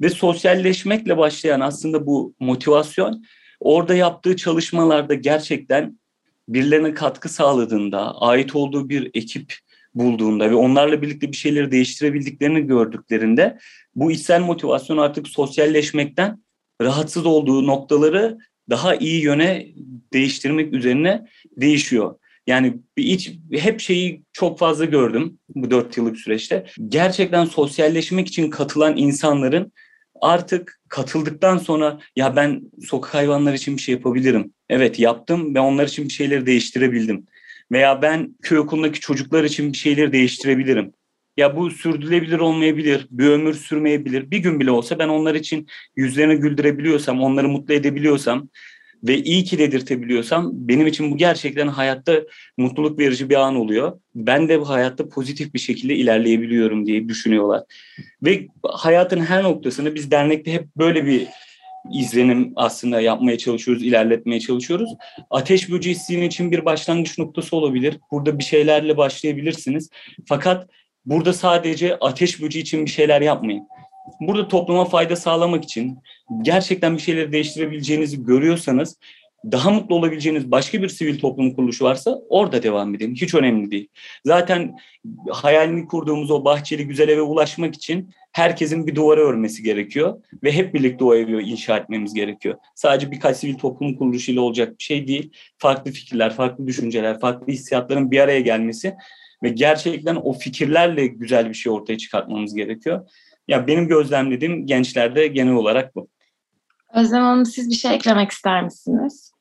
Ve 0.00 0.08
sosyalleşmekle 0.08 1.18
başlayan 1.18 1.60
aslında 1.60 2.06
bu 2.06 2.34
motivasyon 2.40 3.24
orada 3.60 3.94
yaptığı 3.94 4.36
çalışmalarda 4.36 5.14
gerçekten 5.14 5.98
birilerine 6.48 6.94
katkı 6.94 7.28
sağladığında, 7.28 8.20
ait 8.20 8.56
olduğu 8.56 8.88
bir 8.88 9.10
ekip 9.14 9.54
bulduğunda 9.94 10.50
ve 10.50 10.54
onlarla 10.54 11.02
birlikte 11.02 11.32
bir 11.32 11.36
şeyleri 11.36 11.70
değiştirebildiklerini 11.70 12.66
gördüklerinde 12.66 13.58
bu 13.94 14.12
içsel 14.12 14.40
motivasyon 14.40 14.98
artık 14.98 15.28
sosyalleşmekten 15.28 16.42
rahatsız 16.82 17.26
olduğu 17.26 17.66
noktaları 17.66 18.38
daha 18.70 18.94
iyi 18.94 19.22
yöne 19.22 19.66
değiştirmek 20.12 20.72
üzerine 20.72 21.26
değişiyor. 21.56 22.14
Yani 22.46 22.74
hiç 22.96 23.32
hep 23.52 23.80
şeyi 23.80 24.22
çok 24.32 24.58
fazla 24.58 24.84
gördüm 24.84 25.38
bu 25.54 25.70
dört 25.70 25.96
yıllık 25.96 26.16
süreçte. 26.16 26.66
Gerçekten 26.88 27.44
sosyalleşmek 27.44 28.28
için 28.28 28.50
katılan 28.50 28.96
insanların 28.96 29.72
artık 30.20 30.80
katıldıktan 30.88 31.58
sonra 31.58 31.98
ya 32.16 32.36
ben 32.36 32.62
sokak 32.82 33.14
hayvanları 33.14 33.56
için 33.56 33.76
bir 33.76 33.82
şey 33.82 33.94
yapabilirim. 33.94 34.52
Evet 34.68 34.98
yaptım 34.98 35.54
ve 35.54 35.60
onlar 35.60 35.86
için 35.86 36.04
bir 36.04 36.12
şeyleri 36.12 36.46
değiştirebildim. 36.46 37.26
Veya 37.72 38.02
ben 38.02 38.36
köy 38.42 38.58
okulundaki 38.58 39.00
çocuklar 39.00 39.44
için 39.44 39.72
bir 39.72 39.78
şeyleri 39.78 40.12
değiştirebilirim. 40.12 40.92
Ya 41.36 41.56
bu 41.56 41.70
sürdürülebilir 41.70 42.38
olmayabilir, 42.38 43.06
bir 43.10 43.28
ömür 43.28 43.54
sürmeyebilir. 43.54 44.30
Bir 44.30 44.38
gün 44.38 44.60
bile 44.60 44.70
olsa 44.70 44.98
ben 44.98 45.08
onlar 45.08 45.34
için 45.34 45.66
yüzlerini 45.96 46.36
güldürebiliyorsam, 46.36 47.20
onları 47.20 47.48
mutlu 47.48 47.74
edebiliyorsam 47.74 48.48
ve 49.04 49.18
iyi 49.18 49.44
ki 49.44 49.58
dedirtebiliyorsam 49.58 50.50
benim 50.52 50.86
için 50.86 51.10
bu 51.10 51.16
gerçekten 51.16 51.68
hayatta 51.68 52.22
mutluluk 52.56 52.98
verici 52.98 53.30
bir 53.30 53.34
an 53.34 53.56
oluyor. 53.56 54.00
Ben 54.14 54.48
de 54.48 54.60
bu 54.60 54.68
hayatta 54.68 55.08
pozitif 55.08 55.54
bir 55.54 55.58
şekilde 55.58 55.94
ilerleyebiliyorum 55.94 56.86
diye 56.86 57.08
düşünüyorlar. 57.08 57.62
Ve 58.22 58.46
hayatın 58.62 59.20
her 59.20 59.42
noktasını 59.42 59.94
biz 59.94 60.10
dernekte 60.10 60.52
hep 60.52 60.76
böyle 60.76 61.06
bir 61.06 61.26
izlenim 61.92 62.52
aslında 62.56 63.00
yapmaya 63.00 63.38
çalışıyoruz, 63.38 63.82
ilerletmeye 63.82 64.40
çalışıyoruz. 64.40 64.90
Ateş 65.30 65.70
böceği 65.70 65.94
sizin 65.94 66.22
için 66.22 66.52
bir 66.52 66.64
başlangıç 66.64 67.18
noktası 67.18 67.56
olabilir. 67.56 68.00
Burada 68.10 68.38
bir 68.38 68.44
şeylerle 68.44 68.96
başlayabilirsiniz. 68.96 69.90
Fakat 70.26 70.68
burada 71.06 71.32
sadece 71.32 71.96
ateş 71.98 72.42
böceği 72.42 72.62
için 72.62 72.86
bir 72.86 72.90
şeyler 72.90 73.20
yapmayın. 73.20 73.66
Burada 74.20 74.48
topluma 74.48 74.84
fayda 74.84 75.16
sağlamak 75.16 75.64
için 75.64 75.98
gerçekten 76.42 76.96
bir 76.96 77.02
şeyleri 77.02 77.32
değiştirebileceğinizi 77.32 78.24
görüyorsanız 78.24 78.98
daha 79.52 79.70
mutlu 79.70 79.94
olabileceğiniz 79.94 80.50
başka 80.50 80.82
bir 80.82 80.88
sivil 80.88 81.18
toplum 81.18 81.54
kuruluşu 81.54 81.84
varsa 81.84 82.18
orada 82.28 82.62
devam 82.62 82.94
edin. 82.94 83.14
Hiç 83.14 83.34
önemli 83.34 83.70
değil. 83.70 83.88
Zaten 84.24 84.76
hayalini 85.30 85.86
kurduğumuz 85.86 86.30
o 86.30 86.44
bahçeli 86.44 86.86
güzel 86.86 87.08
eve 87.08 87.22
ulaşmak 87.22 87.74
için 87.74 88.10
herkesin 88.32 88.86
bir 88.86 88.94
duvara 88.94 89.20
örmesi 89.20 89.62
gerekiyor 89.62 90.22
ve 90.42 90.52
hep 90.52 90.74
birlikte 90.74 91.04
o 91.04 91.14
evi 91.14 91.42
inşa 91.42 91.76
etmemiz 91.76 92.14
gerekiyor. 92.14 92.58
Sadece 92.74 93.10
birkaç 93.10 93.36
sivil 93.36 93.54
toplum 93.54 93.96
kuruluşuyla 93.96 94.42
olacak 94.42 94.78
bir 94.78 94.84
şey 94.84 95.08
değil. 95.08 95.32
Farklı 95.58 95.90
fikirler, 95.90 96.34
farklı 96.34 96.66
düşünceler, 96.66 97.20
farklı 97.20 97.52
hissiyatların 97.52 98.10
bir 98.10 98.20
araya 98.20 98.40
gelmesi 98.40 98.94
ve 99.42 99.48
gerçekten 99.48 100.16
o 100.16 100.32
fikirlerle 100.32 101.06
güzel 101.06 101.48
bir 101.48 101.54
şey 101.54 101.72
ortaya 101.72 101.98
çıkartmamız 101.98 102.54
gerekiyor. 102.54 103.10
Ya 103.48 103.66
benim 103.66 103.88
gözlemlediğim 103.88 104.66
gençlerde 104.66 105.26
genel 105.26 105.54
olarak 105.54 105.96
bu. 105.96 106.08
Özlem 106.94 107.22
Hanım 107.22 107.46
siz 107.46 107.70
bir 107.70 107.74
şey 107.74 107.94
eklemek 107.94 108.30
ister 108.30 108.64
misiniz? 108.64 109.31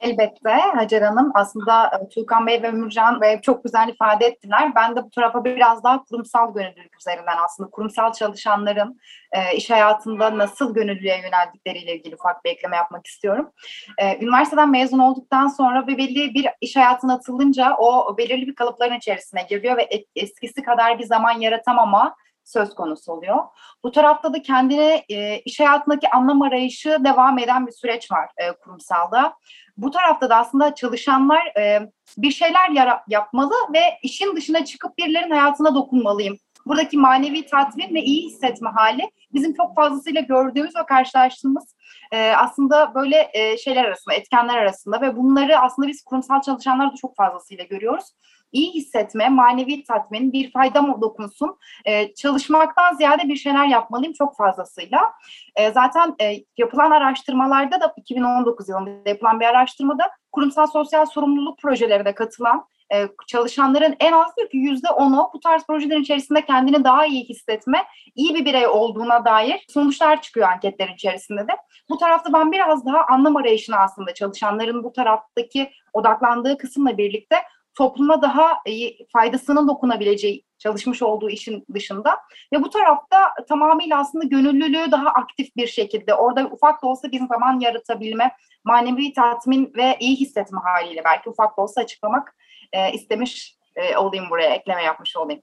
Elbette 0.00 0.50
Hacer 0.50 1.02
Hanım 1.02 1.30
aslında 1.34 1.86
e, 1.86 2.08
Tuğkan 2.08 2.46
Bey 2.46 2.62
ve 2.62 2.68
Ömürcan 2.68 3.20
Bey 3.20 3.40
çok 3.40 3.64
güzel 3.64 3.88
ifade 3.88 4.26
ettiler. 4.26 4.72
Ben 4.74 4.96
de 4.96 5.04
bu 5.04 5.10
tarafa 5.10 5.44
biraz 5.44 5.84
daha 5.84 6.04
kurumsal 6.04 6.54
gönüllülük 6.54 6.96
üzerinden 7.00 7.36
aslında 7.44 7.70
kurumsal 7.70 8.12
çalışanların 8.12 9.00
e, 9.32 9.56
iş 9.56 9.70
hayatında 9.70 10.38
nasıl 10.38 10.74
gönüllülüğe 10.74 11.16
yöneldikleriyle 11.16 11.96
ilgili 11.96 12.14
ufak 12.14 12.44
bir 12.44 12.50
ekleme 12.50 12.76
yapmak 12.76 13.06
istiyorum. 13.06 13.50
E, 13.98 14.24
üniversiteden 14.24 14.70
mezun 14.70 14.98
olduktan 14.98 15.46
sonra 15.46 15.86
ve 15.86 15.98
belli 15.98 16.34
bir 16.34 16.46
iş 16.60 16.76
hayatına 16.76 17.14
atılınca 17.14 17.76
o 17.78 18.16
belirli 18.18 18.46
bir 18.46 18.54
kalıpların 18.54 18.96
içerisine 18.96 19.42
giriyor 19.42 19.76
ve 19.76 19.88
eskisi 20.16 20.62
kadar 20.62 20.98
bir 20.98 21.04
zaman 21.04 21.40
yaratamama 21.40 22.14
söz 22.52 22.74
konusu 22.74 23.12
oluyor. 23.12 23.38
Bu 23.84 23.90
tarafta 23.92 24.32
da 24.32 24.42
kendine 24.42 25.04
e, 25.08 25.38
iş 25.38 25.60
hayatındaki 25.60 26.10
anlam 26.10 26.42
arayışı 26.42 26.98
devam 27.04 27.38
eden 27.38 27.66
bir 27.66 27.72
süreç 27.72 28.12
var 28.12 28.30
e, 28.36 28.52
kurumsalda. 28.52 29.34
Bu 29.76 29.90
tarafta 29.90 30.30
da 30.30 30.36
aslında 30.36 30.74
çalışanlar 30.74 31.58
e, 31.58 31.90
bir 32.18 32.30
şeyler 32.30 32.70
yara- 32.70 33.04
yapmalı 33.08 33.54
ve 33.74 33.80
işin 34.02 34.36
dışına 34.36 34.64
çıkıp 34.64 34.98
birilerinin 34.98 35.34
hayatına 35.34 35.74
dokunmalıyım. 35.74 36.36
Buradaki 36.66 36.98
manevi 36.98 37.46
tatmin 37.46 37.94
ve 37.94 38.00
iyi 38.00 38.26
hissetme 38.26 38.70
hali 38.70 39.10
bizim 39.32 39.54
çok 39.54 39.76
fazlasıyla 39.76 40.20
gördüğümüz 40.20 40.76
ve 40.76 40.86
karşılaştığımız 40.86 41.76
e, 42.12 42.32
aslında 42.32 42.94
böyle 42.94 43.30
e, 43.32 43.58
şeyler 43.58 43.84
arasında, 43.84 44.14
etkenler 44.14 44.56
arasında 44.56 45.00
ve 45.00 45.16
bunları 45.16 45.58
aslında 45.58 45.88
biz 45.88 46.02
kurumsal 46.02 46.40
çalışanlar 46.40 46.92
da 46.92 46.94
çok 46.96 47.16
fazlasıyla 47.16 47.64
görüyoruz 47.64 48.04
iyi 48.52 48.74
hissetme, 48.74 49.28
manevi 49.28 49.84
tatmin, 49.84 50.32
bir 50.32 50.52
fayda 50.52 50.82
mı 50.82 51.00
dokunsun, 51.00 51.56
e, 51.84 52.14
çalışmaktan 52.14 52.94
ziyade 52.94 53.28
bir 53.28 53.36
şeyler 53.36 53.66
yapmalıyım 53.66 54.12
çok 54.12 54.36
fazlasıyla. 54.36 55.12
E, 55.56 55.70
zaten 55.70 56.14
e, 56.22 56.34
yapılan 56.58 56.90
araştırmalarda 56.90 57.80
da 57.80 57.94
2019 57.96 58.68
yılında 58.68 59.08
yapılan 59.08 59.40
bir 59.40 59.46
araştırmada 59.46 60.10
kurumsal 60.32 60.66
sosyal 60.66 61.06
sorumluluk 61.06 61.58
projelerine 61.58 62.14
katılan 62.14 62.66
e, 62.94 63.08
çalışanların 63.26 63.96
en 64.00 64.12
az 64.12 64.36
diyor 64.36 64.50
ki 64.50 64.56
yüzde 64.56 64.90
onu 64.90 65.30
bu 65.34 65.40
tarz 65.40 65.66
projelerin 65.66 66.02
içerisinde 66.02 66.44
kendini 66.44 66.84
daha 66.84 67.06
iyi 67.06 67.24
hissetme, 67.24 67.84
iyi 68.14 68.34
bir 68.34 68.44
birey 68.44 68.66
olduğuna 68.66 69.24
dair 69.24 69.64
sonuçlar 69.68 70.22
çıkıyor 70.22 70.48
anketlerin 70.48 70.94
içerisinde 70.94 71.40
de. 71.40 71.52
Bu 71.88 71.98
tarafta 71.98 72.32
ben 72.32 72.52
biraz 72.52 72.86
daha 72.86 73.04
anlam 73.08 73.36
arayışını 73.36 73.76
aslında 73.76 74.14
çalışanların 74.14 74.84
bu 74.84 74.92
taraftaki 74.92 75.70
odaklandığı 75.92 76.58
kısımla 76.58 76.98
birlikte 76.98 77.36
topluma 77.74 78.22
daha 78.22 78.56
iyi 78.66 79.06
faydasının 79.12 79.68
dokunabileceği 79.68 80.44
çalışmış 80.58 81.02
olduğu 81.02 81.30
işin 81.30 81.64
dışında 81.74 82.16
ve 82.52 82.62
bu 82.62 82.70
tarafta 82.70 83.34
tamamıyla 83.48 83.98
aslında 84.00 84.24
gönüllülüğü 84.24 84.90
daha 84.90 85.08
aktif 85.08 85.56
bir 85.56 85.66
şekilde 85.66 86.14
orada 86.14 86.46
ufak 86.46 86.82
da 86.82 86.86
olsa 86.86 87.12
bir 87.12 87.26
zaman 87.26 87.60
yaratabilme, 87.60 88.32
manevi 88.64 89.12
tatmin 89.12 89.72
ve 89.76 89.96
iyi 90.00 90.16
hissetme 90.16 90.60
haliyle 90.64 91.02
belki 91.04 91.30
ufak 91.30 91.58
da 91.58 91.62
olsa 91.62 91.80
açıklamak 91.80 92.36
e, 92.72 92.92
istemiş 92.92 93.56
e, 93.76 93.96
olayım 93.96 94.30
buraya, 94.30 94.54
ekleme 94.54 94.82
yapmış 94.82 95.16
olayım. 95.16 95.42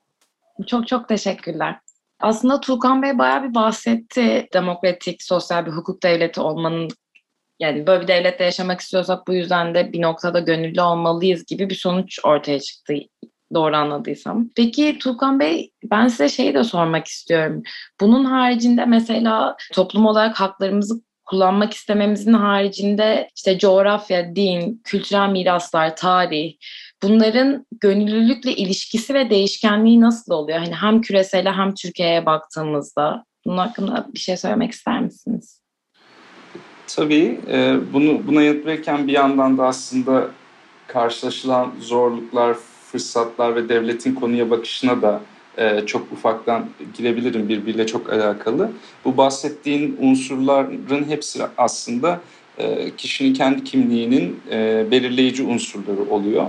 Çok 0.68 0.88
çok 0.88 1.08
teşekkürler. 1.08 1.80
Aslında 2.20 2.60
Tuğkan 2.60 3.02
Bey 3.02 3.18
bayağı 3.18 3.44
bir 3.44 3.56
bahsetti 3.56 4.48
demokratik, 4.54 5.24
sosyal 5.24 5.66
bir 5.66 5.72
hukuk 5.72 6.04
devleti 6.04 6.42
olmanın 6.42 6.88
yani 7.60 7.88
böyle 7.88 8.02
bir 8.02 8.08
devlette 8.08 8.44
yaşamak 8.44 8.82
istiyorsak 8.82 9.28
bu 9.28 9.34
yüzden 9.34 9.76
de 9.76 9.94
bir 9.94 10.02
noktada 10.02 10.40
gönüllü 10.40 10.82
olmalıyız 10.82 11.46
gibi 11.46 11.70
bir 11.70 11.76
sonuç 11.76 12.20
ortaya 12.26 12.60
çıktı 12.60 12.94
doğru 13.54 13.76
anladıysam. 13.76 14.50
Peki 14.56 14.98
Tuğkan 15.00 15.40
Bey 15.40 15.72
ben 15.84 16.08
size 16.08 16.30
şeyi 16.30 16.54
de 16.54 16.64
sormak 16.64 17.08
istiyorum. 17.08 17.64
Bunun 18.02 18.26
haricinde 18.26 18.86
mesela 18.86 19.56
toplum 19.74 20.06
olarak 20.06 20.40
haklarımızı 20.40 21.02
kullanmak 21.26 21.74
istememizin 21.74 22.34
haricinde 22.34 23.30
işte 23.36 23.58
coğrafya, 23.58 24.36
din, 24.36 24.82
kültürel 24.84 25.30
miraslar, 25.30 25.96
tarih 25.96 26.54
bunların 27.04 27.66
gönüllülükle 27.82 28.56
ilişkisi 28.56 29.14
ve 29.14 29.30
değişkenliği 29.30 30.02
nasıl 30.02 30.34
oluyor? 30.34 30.60
Hani 30.60 30.76
hem 30.76 31.02
küresele 31.02 31.52
hem 31.52 31.74
Türkiye'ye 31.74 32.26
baktığımızda 32.26 33.24
bunun 33.46 33.58
hakkında 33.58 34.08
bir 34.14 34.20
şey 34.20 34.38
söylemek 34.38 34.72
ister 34.72 35.02
misiniz? 35.02 35.67
Tabii 36.88 37.40
e, 37.48 37.76
bunu 37.94 38.28
buna 38.28 38.42
yanıt 38.42 38.66
verirken 38.66 39.08
bir 39.08 39.14
yandan 39.14 39.58
da 39.58 39.68
aslında 39.68 40.28
karşılaşılan 40.88 41.72
zorluklar, 41.80 42.58
fırsatlar 42.92 43.56
ve 43.56 43.70
devletin 43.70 44.16
konuya 44.16 44.50
bakışına 44.50 45.02
da 45.02 45.22
e, 45.58 45.86
çok 45.86 46.12
ufaktan 46.12 46.66
girebilirim 46.98 47.50
birbiriyle 47.50 47.88
çok 47.88 48.14
alakalı. 48.14 48.72
Bu 49.06 49.18
bahsettiğin 49.18 49.98
unsurların 50.02 51.10
hepsi 51.10 51.44
aslında 51.58 52.22
e, 52.58 52.92
kişinin 52.98 53.34
kendi 53.34 53.64
kimliğinin 53.64 54.40
e, 54.52 54.86
belirleyici 54.92 55.44
unsurları 55.44 56.10
oluyor 56.10 56.46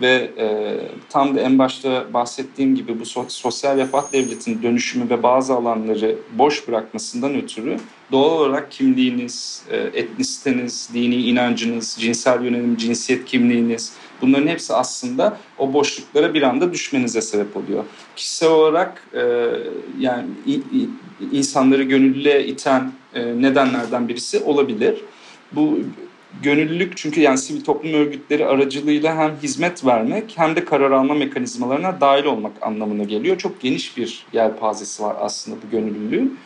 ve 0.00 0.30
e, 0.38 0.78
tam 1.10 1.36
da 1.36 1.40
en 1.40 1.58
başta 1.58 2.14
bahsettiğim 2.14 2.74
gibi 2.74 3.00
bu 3.00 3.04
sosyal 3.28 3.76
refah 3.76 4.12
devletinin 4.12 4.62
dönüşümü 4.62 5.10
ve 5.10 5.22
bazı 5.22 5.54
alanları 5.54 6.16
boş 6.38 6.68
bırakmasından 6.68 7.34
ötürü 7.34 7.76
doğal 8.12 8.30
olarak 8.30 8.70
kimliğiniz, 8.70 9.62
e, 9.70 9.76
etnisiteniz, 9.76 10.90
dini 10.94 11.16
inancınız, 11.16 11.96
cinsel 12.00 12.44
yönelim, 12.44 12.76
cinsiyet 12.76 13.24
kimliğiniz 13.24 13.92
bunların 14.22 14.46
hepsi 14.46 14.74
aslında 14.74 15.36
o 15.58 15.72
boşluklara 15.72 16.34
bir 16.34 16.42
anda 16.42 16.72
düşmenize 16.72 17.22
sebep 17.22 17.56
oluyor. 17.56 17.84
Kişisel 18.16 18.50
olarak 18.50 19.08
e, 19.14 19.20
yani 19.98 20.26
insanları 21.32 21.82
gönüllüye 21.82 22.46
iten 22.46 22.92
e, 23.14 23.42
nedenlerden 23.42 24.08
birisi 24.08 24.40
olabilir. 24.40 24.94
Bu 25.52 25.78
gönüllülük 26.42 26.96
çünkü 26.96 27.20
yani 27.20 27.38
sivil 27.38 27.64
toplum 27.64 27.94
örgütleri 27.94 28.46
aracılığıyla 28.46 29.16
hem 29.16 29.36
hizmet 29.42 29.86
vermek 29.86 30.32
hem 30.36 30.56
de 30.56 30.64
karar 30.64 30.90
alma 30.90 31.14
mekanizmalarına 31.14 32.00
dahil 32.00 32.24
olmak 32.24 32.52
anlamına 32.60 33.04
geliyor. 33.04 33.38
Çok 33.38 33.60
geniş 33.60 33.96
bir 33.96 34.26
yelpazesi 34.32 35.02
var 35.02 35.16
aslında 35.20 35.56
bu 35.66 35.70
gönüllülüğün. 35.70 36.38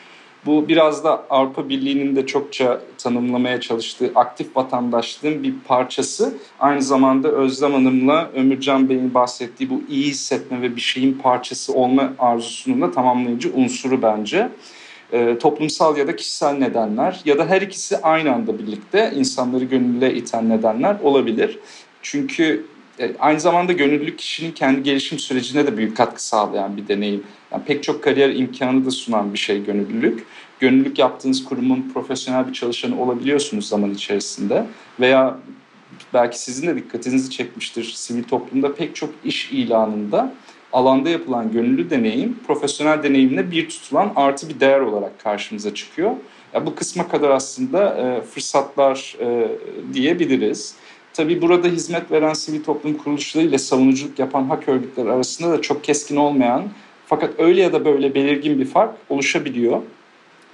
Bu 0.46 0.68
biraz 0.68 1.04
da 1.04 1.26
Avrupa 1.30 1.68
Birliği'nin 1.68 2.16
de 2.16 2.26
çokça 2.26 2.80
tanımlamaya 2.98 3.60
çalıştığı 3.60 4.12
aktif 4.14 4.56
vatandaşlığın 4.56 5.42
bir 5.42 5.54
parçası. 5.68 6.34
Aynı 6.60 6.82
zamanda 6.82 7.28
Özlem 7.28 7.72
Hanım'la 7.72 8.30
Ömürcan 8.34 8.88
Bey'in 8.88 9.14
bahsettiği 9.14 9.70
bu 9.70 9.82
iyi 9.88 10.04
hissetme 10.04 10.62
ve 10.62 10.76
bir 10.76 10.80
şeyin 10.80 11.12
parçası 11.12 11.72
olma 11.72 12.12
arzusunun 12.18 12.82
da 12.82 12.90
tamamlayıcı 12.90 13.52
unsuru 13.54 14.02
bence 14.02 14.48
e, 15.12 15.38
toplumsal 15.38 15.96
ya 15.96 16.06
da 16.06 16.16
kişisel 16.16 16.52
nedenler 16.52 17.20
ya 17.24 17.38
da 17.38 17.46
her 17.46 17.62
ikisi 17.62 17.98
aynı 17.98 18.34
anda 18.34 18.58
birlikte 18.58 19.12
insanları 19.16 19.64
gönüllüye 19.64 20.14
iten 20.14 20.48
nedenler 20.48 20.96
olabilir. 21.02 21.58
Çünkü 22.02 22.66
aynı 23.18 23.40
zamanda 23.40 23.72
gönüllülük 23.72 24.18
kişinin 24.18 24.52
kendi 24.52 24.82
gelişim 24.82 25.18
sürecine 25.18 25.66
de 25.66 25.76
büyük 25.76 25.96
katkı 25.96 26.26
sağlayan 26.26 26.76
bir 26.76 26.88
deneyim. 26.88 27.22
Yani 27.52 27.64
pek 27.64 27.82
çok 27.82 28.02
kariyer 28.02 28.30
imkanı 28.30 28.86
da 28.86 28.90
sunan 28.90 29.32
bir 29.32 29.38
şey 29.38 29.64
gönüllülük. 29.64 30.26
Gönüllülük 30.60 30.98
yaptığınız 30.98 31.44
kurumun 31.44 31.90
profesyonel 31.94 32.48
bir 32.48 32.52
çalışanı 32.52 33.02
olabiliyorsunuz 33.02 33.68
zaman 33.68 33.90
içerisinde. 33.90 34.66
Veya 35.00 35.38
belki 36.14 36.40
sizin 36.40 36.66
de 36.66 36.76
dikkatinizi 36.76 37.30
çekmiştir. 37.30 37.84
Sivil 37.84 38.24
toplumda 38.24 38.74
pek 38.74 38.96
çok 38.96 39.10
iş 39.24 39.52
ilanında 39.52 40.32
alanda 40.72 41.08
yapılan 41.08 41.52
gönüllü 41.52 41.90
deneyim 41.90 42.38
profesyonel 42.46 43.02
deneyimle 43.02 43.50
bir 43.50 43.68
tutulan 43.68 44.12
artı 44.16 44.48
bir 44.48 44.60
değer 44.60 44.80
olarak 44.80 45.20
karşımıza 45.20 45.74
çıkıyor. 45.74 46.12
Ya 46.54 46.66
bu 46.66 46.74
kısma 46.74 47.08
kadar 47.08 47.30
aslında 47.30 47.96
e, 47.96 48.22
fırsatlar 48.22 49.16
e, 49.20 49.48
diyebiliriz. 49.94 50.74
Tabii 51.16 51.42
burada 51.42 51.68
hizmet 51.68 52.10
veren 52.10 52.32
sivil 52.32 52.64
toplum 52.64 52.94
kuruluşları 52.94 53.44
ile 53.44 53.58
savunuculuk 53.58 54.18
yapan 54.18 54.44
hak 54.44 54.68
örgütleri 54.68 55.10
arasında 55.10 55.50
da 55.50 55.62
çok 55.62 55.84
keskin 55.84 56.16
olmayan 56.16 56.64
fakat 57.06 57.30
öyle 57.38 57.62
ya 57.62 57.72
da 57.72 57.84
böyle 57.84 58.14
belirgin 58.14 58.58
bir 58.58 58.64
fark 58.64 58.94
oluşabiliyor. 59.08 59.82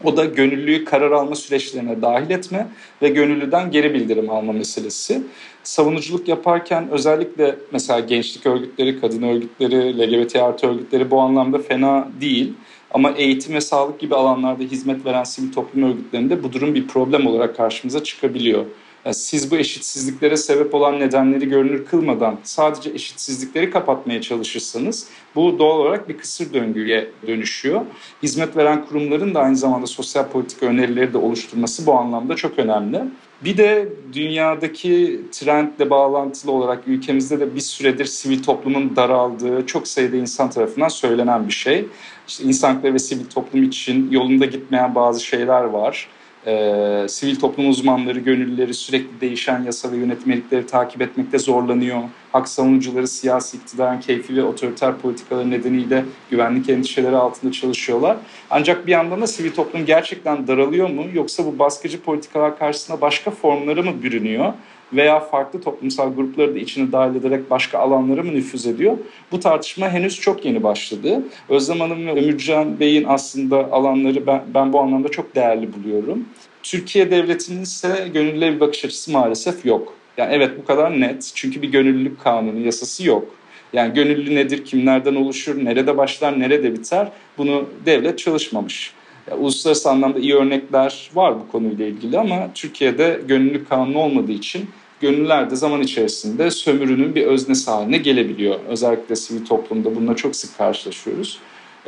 O 0.05 0.17
da 0.17 0.25
gönüllüyü 0.25 0.85
karar 0.85 1.11
alma 1.11 1.35
süreçlerine 1.35 2.03
dahil 2.03 2.31
etme 2.31 2.69
ve 3.03 3.09
gönüllüden 3.09 3.71
geri 3.71 3.95
bildirim 3.95 4.31
alma 4.31 4.53
meselesi. 4.53 5.23
Savunuculuk 5.63 6.29
yaparken 6.29 6.89
özellikle 6.91 7.57
mesela 7.73 8.01
gençlik 8.01 8.47
örgütleri, 8.47 9.01
kadın 9.01 9.23
örgütleri, 9.23 9.99
LGBT 9.99 10.37
artı 10.37 10.67
örgütleri 10.67 11.11
bu 11.11 11.21
anlamda 11.21 11.59
fena 11.59 12.09
değil. 12.21 12.53
Ama 12.91 13.11
eğitim 13.11 13.55
ve 13.55 13.61
sağlık 13.61 14.01
gibi 14.01 14.15
alanlarda 14.15 14.63
hizmet 14.63 15.07
veren 15.07 15.25
sivil 15.25 15.53
toplum 15.53 15.83
örgütlerinde 15.83 16.43
bu 16.43 16.53
durum 16.53 16.75
bir 16.75 16.87
problem 16.87 17.27
olarak 17.27 17.57
karşımıza 17.57 18.03
çıkabiliyor. 18.05 18.65
Siz 19.11 19.51
bu 19.51 19.57
eşitsizliklere 19.57 20.37
sebep 20.37 20.75
olan 20.75 21.01
nedenleri 21.01 21.49
görünür 21.49 21.85
kılmadan 21.87 22.39
sadece 22.43 22.91
eşitsizlikleri 22.91 23.71
kapatmaya 23.71 24.21
çalışırsanız 24.21 25.07
bu 25.35 25.59
doğal 25.59 25.79
olarak 25.79 26.09
bir 26.09 26.19
kısır 26.19 26.53
döngüye 26.53 27.11
dönüşüyor. 27.27 27.81
Hizmet 28.23 28.57
veren 28.57 28.87
kurumların 28.87 29.35
da 29.35 29.41
aynı 29.41 29.57
zamanda 29.57 29.87
sosyal 29.87 30.29
politika 30.29 30.67
önerileri 30.67 31.13
de 31.13 31.19
oluşturması 31.19 31.87
bu 31.87 31.95
anlamda 31.95 32.37
çok 32.37 32.59
önemli. 32.59 33.01
Bir 33.45 33.57
de 33.57 33.89
dünyadaki 34.13 35.21
trendle 35.33 35.91
bağlantılı 35.91 36.53
olarak 36.53 36.89
ülkemizde 36.89 37.41
de 37.41 37.55
bir 37.55 37.61
süredir 37.61 38.05
sivil 38.05 38.43
toplumun 38.43 38.97
daraldığı 38.97 39.67
çok 39.67 39.89
sayıda 39.89 40.17
insan 40.17 40.51
tarafından 40.51 40.89
söylenen 40.89 41.47
bir 41.47 41.53
şey. 41.53 41.87
İşte 42.29 42.45
insanlıkları 42.45 42.95
ve 42.95 42.99
sivil 42.99 43.25
toplum 43.25 43.63
için 43.63 44.11
yolunda 44.11 44.45
gitmeyen 44.45 44.95
bazı 44.95 45.25
şeyler 45.25 45.65
var 45.65 46.09
e, 46.47 47.07
sivil 47.09 47.37
toplum 47.37 47.69
uzmanları, 47.69 48.19
gönüllüleri 48.19 48.75
sürekli 48.75 49.21
değişen 49.21 49.63
yasa 49.63 49.93
ve 49.93 49.97
yönetmelikleri 49.97 50.67
takip 50.67 51.03
etmekte 51.03 51.39
zorlanıyor. 51.39 52.03
Hak 52.33 52.49
savunucuları 52.49 53.09
siyasi 53.09 53.57
iktidarın 53.57 54.01
keyfi 54.01 54.37
ve 54.37 54.43
otoriter 54.43 54.99
politikaları 54.99 55.51
nedeniyle 55.51 56.05
güvenlik 56.31 56.69
endişeleri 56.69 57.17
altında 57.17 57.53
çalışıyorlar. 57.53 58.17
Ancak 58.51 58.87
bir 58.87 58.93
yandan 58.93 59.21
da 59.21 59.27
sivil 59.27 59.53
toplum 59.53 59.87
gerçekten 59.87 60.47
daralıyor 60.47 60.91
mu 60.91 61.05
yoksa 61.13 61.47
bu 61.47 61.59
baskıcı 61.59 62.03
politikalar 62.03 62.59
karşısında 62.59 63.01
başka 63.01 63.31
formları 63.31 63.85
mı 63.85 64.03
bürünüyor? 64.03 64.53
Veya 64.95 65.21
farklı 65.21 65.61
toplumsal 65.61 66.15
grupları 66.15 66.55
da 66.55 66.59
içine 66.59 66.93
dahil 66.93 67.15
ederek 67.15 67.51
başka 67.51 67.79
alanlara 67.79 68.23
mı 68.23 68.33
nüfuz 68.33 68.67
ediyor? 68.67 68.99
Bu 69.33 69.41
tartışma 69.41 69.89
henüz 69.89 70.21
çok 70.21 70.45
yeni 70.45 70.63
başladı. 70.63 71.23
Özlem 71.49 71.81
Hanım 71.81 72.07
ve 72.07 72.13
Ömürcan 72.13 72.81
Bey'in 72.81 73.05
aslında 73.09 73.73
alanları 73.73 74.27
ben, 74.27 74.43
ben 74.55 74.73
bu 74.73 74.81
anlamda 74.81 75.09
çok 75.09 75.35
değerli 75.35 75.75
buluyorum. 75.75 76.25
Türkiye 76.63 77.11
Devleti'nin 77.11 77.63
ise 77.63 78.11
gönüllüye 78.15 78.55
bir 78.55 78.61
bakış 78.61 78.85
açısı 78.85 79.13
maalesef 79.13 79.67
yok. 79.67 79.95
Yani 80.17 80.35
evet 80.35 80.51
bu 80.59 80.65
kadar 80.65 81.01
net 81.01 81.33
çünkü 81.35 81.63
bir 81.63 81.69
gönüllülük 81.69 82.21
kanunu, 82.21 82.59
yasası 82.61 83.07
yok. 83.07 83.35
Yani 83.73 83.95
gönüllü 83.95 84.35
nedir, 84.35 84.65
kimlerden 84.65 85.15
oluşur, 85.15 85.65
nerede 85.65 85.97
başlar, 85.97 86.41
nerede 86.41 86.73
biter 86.75 87.09
bunu 87.39 87.69
devlet 87.87 88.19
çalışmamış. 88.19 88.93
Yani 89.31 89.41
uluslararası 89.41 89.91
anlamda 89.91 90.19
iyi 90.19 90.35
örnekler 90.35 91.11
var 91.15 91.35
bu 91.41 91.53
konuyla 91.53 91.87
ilgili 91.87 92.19
ama 92.19 92.51
Türkiye'de 92.55 93.21
gönüllülük 93.29 93.69
kanunu 93.69 93.99
olmadığı 93.99 94.33
için 94.33 94.71
gönüllüler 95.03 95.51
de 95.51 95.57
zaman 95.57 95.81
içerisinde 95.81 96.51
sömürünün 96.51 97.15
bir 97.15 97.27
öznesi 97.27 97.71
haline 97.71 97.99
gelebiliyor. 97.99 98.61
Özellikle 98.69 99.17
sivil 99.17 99.47
toplumda 99.47 99.97
bununla 99.97 100.17
çok 100.17 100.37
sık 100.37 100.59
karşılaşıyoruz. 100.59 101.39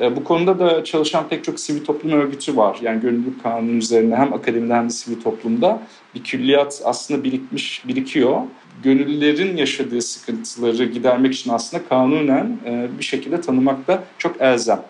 E, 0.00 0.16
bu 0.16 0.24
konuda 0.24 0.58
da 0.58 0.84
çalışan 0.84 1.28
pek 1.28 1.44
çok 1.44 1.60
sivil 1.60 1.84
toplum 1.84 2.12
örgütü 2.12 2.56
var. 2.56 2.78
Yani 2.82 3.00
gönüllülük 3.00 3.42
kanunu 3.42 3.70
üzerine 3.70 4.16
hem 4.16 4.32
akademide 4.32 4.74
hem 4.74 4.84
de 4.84 4.90
sivil 4.90 5.22
toplumda 5.22 5.82
bir 6.14 6.24
külliyat 6.24 6.82
aslında 6.84 7.24
birikmiş, 7.24 7.88
birikiyor. 7.88 8.40
Gönüllülerin 8.82 9.56
yaşadığı 9.56 10.02
sıkıntıları 10.02 10.84
gidermek 10.84 11.34
için 11.34 11.50
aslında 11.50 11.88
kanunen 11.88 12.58
e, 12.66 12.88
bir 12.98 13.04
şekilde 13.04 13.40
tanımak 13.40 13.88
da 13.88 14.04
çok 14.18 14.40
elzem. 14.40 14.82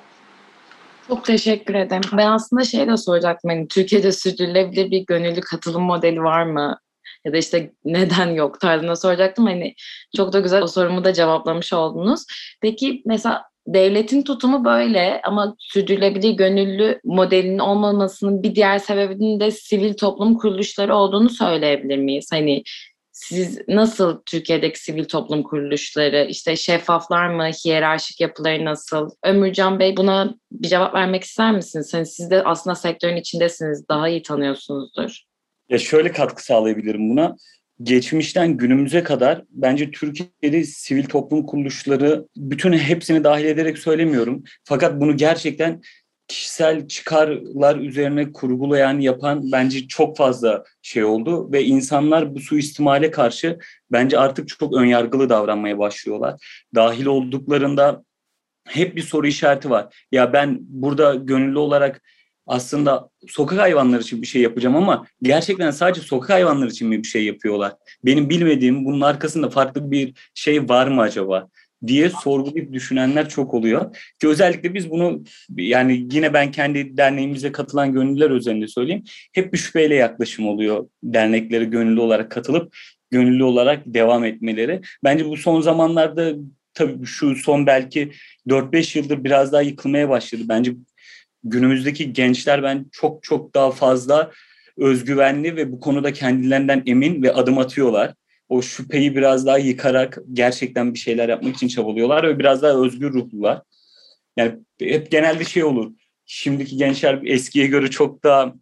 Çok 1.09 1.25
teşekkür 1.25 1.75
ederim. 1.75 2.03
Ben 2.13 2.31
aslında 2.31 2.65
şey 2.65 2.87
de 2.87 2.97
soracaktım. 2.97 3.51
Hani 3.51 3.69
Türkiye'de 3.69 4.13
sürdürülebilir 4.13 4.91
bir 4.91 5.07
gönüllü 5.07 5.41
katılım 5.41 5.83
modeli 5.83 6.23
var 6.23 6.45
mı? 6.45 6.79
Ya 7.25 7.33
da 7.33 7.37
işte 7.37 7.73
neden 7.85 8.31
yok 8.31 8.61
tarzında 8.61 8.97
soracaktım. 8.97 9.47
Hani 9.47 9.75
çok 10.17 10.33
da 10.33 10.41
güzel 10.41 10.63
o 10.63 10.67
sorumu 10.67 11.05
da 11.05 11.13
cevaplamış 11.13 11.73
oldunuz. 11.73 12.25
Peki 12.61 13.03
mesela 13.07 13.45
devletin 13.67 14.23
tutumu 14.23 14.65
böyle 14.65 15.21
ama 15.25 15.57
sürdürülebilir 15.59 16.31
gönüllü 16.31 17.01
modelinin 17.05 17.59
olmamasının 17.59 18.43
bir 18.43 18.55
diğer 18.55 18.79
sebebinin 18.79 19.41
de 19.41 19.51
sivil 19.51 19.95
toplum 19.95 20.39
kuruluşları 20.39 20.97
olduğunu 20.97 21.31
söyleyebilir 21.31 21.99
miyiz? 21.99 22.29
Hani 22.33 22.63
siz 23.13 23.69
nasıl 23.69 24.23
Türkiye'deki 24.27 24.81
sivil 24.81 25.05
toplum 25.05 25.43
kuruluşları, 25.43 26.27
işte 26.31 26.57
şeffaflar 26.57 27.29
mı, 27.29 27.45
hiyerarşik 27.65 28.21
yapıları 28.21 28.65
nasıl? 28.65 29.11
Ömürcan 29.25 29.79
Bey 29.79 29.97
buna 29.97 30.35
bir 30.53 30.69
cevap 30.69 30.95
vermek 30.95 31.25
ister 31.25 31.53
misiniz? 31.53 31.95
Hani 31.95 32.07
siz 32.07 32.31
de 32.31 32.43
aslında 32.45 32.75
sektörün 32.75 33.17
içindesiniz, 33.17 33.89
daha 33.89 34.09
iyi 34.09 34.23
tanıyorsunuzdur. 34.23 35.25
Ya 35.69 35.79
şöyle 35.79 36.13
katkı 36.13 36.45
sağlayabilirim 36.45 37.11
buna. 37.11 37.37
Geçmişten 37.83 38.57
günümüze 38.57 39.03
kadar 39.03 39.45
bence 39.51 39.91
Türkiye'de 39.91 40.65
sivil 40.65 41.05
toplum 41.05 41.47
kuruluşları 41.47 42.27
bütün 42.37 42.73
hepsini 42.73 43.25
dahil 43.25 43.45
ederek 43.45 43.79
söylemiyorum. 43.79 44.45
Fakat 44.65 45.01
bunu 45.01 45.17
gerçekten 45.17 45.83
kişisel 46.29 46.89
çıkarlar 46.89 47.77
üzerine 47.77 48.33
kurgulayan, 48.33 49.01
yapan 49.01 49.53
bence 49.53 49.89
çok 49.89 50.17
fazla 50.17 50.65
şey 50.83 51.05
oldu 51.05 51.53
ve 51.53 51.65
insanlar 51.65 52.35
bu 52.35 52.41
suistimale 52.41 53.11
karşı 53.11 53.59
bence 53.93 54.19
artık 54.19 54.49
çok 54.49 54.75
önyargılı 54.77 55.29
davranmaya 55.29 55.79
başlıyorlar. 55.79 56.65
Dahil 56.75 57.07
olduklarında 57.07 58.05
hep 58.69 58.97
bir 58.97 59.03
soru 59.03 59.27
işareti 59.27 59.71
var. 59.71 60.07
Ya 60.13 60.33
ben 60.33 60.59
burada 60.61 61.15
gönüllü 61.15 61.59
olarak 61.59 62.03
aslında 62.47 63.09
sokak 63.29 63.59
hayvanları 63.59 64.01
için 64.01 64.23
bir 64.23 64.27
şey 64.27 64.43
yapacağım 64.43 64.77
ama 64.77 65.07
gerçekten 65.23 65.71
sadece 65.71 66.01
sokak 66.01 66.31
hayvanları 66.31 66.71
için 66.71 66.89
mi 66.89 66.99
bir 67.03 67.09
şey 67.09 67.25
yapıyorlar? 67.25 67.73
Benim 68.05 68.31
bilmediğim 68.31 68.85
bunun 68.85 69.01
arkasında 69.01 69.51
farklı 69.51 69.91
bir 69.91 70.15
şey 70.35 70.69
var 70.69 70.87
mı 70.87 71.01
acaba? 71.01 71.49
diye 71.87 72.11
sorgulayıp 72.11 72.73
düşünenler 72.73 73.29
çok 73.29 73.55
oluyor. 73.55 73.97
Ki 74.21 74.29
özellikle 74.29 74.75
biz 74.75 74.91
bunu 74.91 75.25
yani 75.57 76.07
yine 76.13 76.33
ben 76.35 76.51
kendi 76.51 76.97
derneğimize 76.97 77.53
katılan 77.53 77.93
gönüllüler 77.93 78.31
üzerinde 78.31 78.69
söyleyeyim. 78.69 79.05
Hep 79.33 79.53
bir 79.53 79.59
şüpheyle 79.59 79.95
yaklaşım 79.95 80.49
oluyor 80.49 80.89
derneklere 81.03 81.65
gönüllü 81.65 82.01
olarak 82.01 82.31
katılıp 82.31 82.77
gönüllü 83.11 83.45
olarak 83.45 83.83
devam 83.87 84.25
etmeleri. 84.25 84.81
Bence 85.05 85.29
bu 85.29 85.37
son 85.37 85.61
zamanlarda 85.61 86.33
tabii 86.75 87.07
şu 87.07 87.37
son 87.37 87.67
belki 87.67 88.13
4-5 88.49 88.99
yıldır 88.99 89.25
biraz 89.25 89.53
daha 89.53 89.63
yıkılmaya 89.63 90.09
başladı. 90.09 90.43
Bence 90.49 90.73
günümüzdeki 91.45 92.13
gençler 92.13 92.63
ben 92.63 92.87
çok 92.93 93.23
çok 93.23 93.55
daha 93.55 93.71
fazla 93.71 94.31
özgüvenli 94.77 95.57
ve 95.57 95.73
bu 95.73 95.81
konuda 95.81 96.13
kendilerinden 96.13 96.83
emin 96.87 97.23
ve 97.23 97.33
adım 97.33 97.59
atıyorlar. 97.59 98.15
O 98.49 98.63
şüpheyi 98.63 99.17
biraz 99.17 99.47
daha 99.47 99.59
yıkarak 99.59 100.19
gerçekten 100.33 100.95
bir 100.95 100.99
şeyler 100.99 101.29
yapmak 101.29 101.55
için 101.55 101.69
çabalıyorlar 101.69 102.29
ve 102.29 102.39
biraz 102.39 102.63
daha 102.63 102.85
özgür 102.85 103.13
ruhlular. 103.13 103.63
Yani 104.37 104.53
hep 104.81 105.11
genelde 105.11 105.45
şey 105.45 105.65
olur. 105.65 105.93
Şimdiki 106.27 106.77
gençler 106.77 107.21
eskiye 107.25 107.67
göre 107.67 107.91
çok 107.91 108.25
daha 108.25 108.55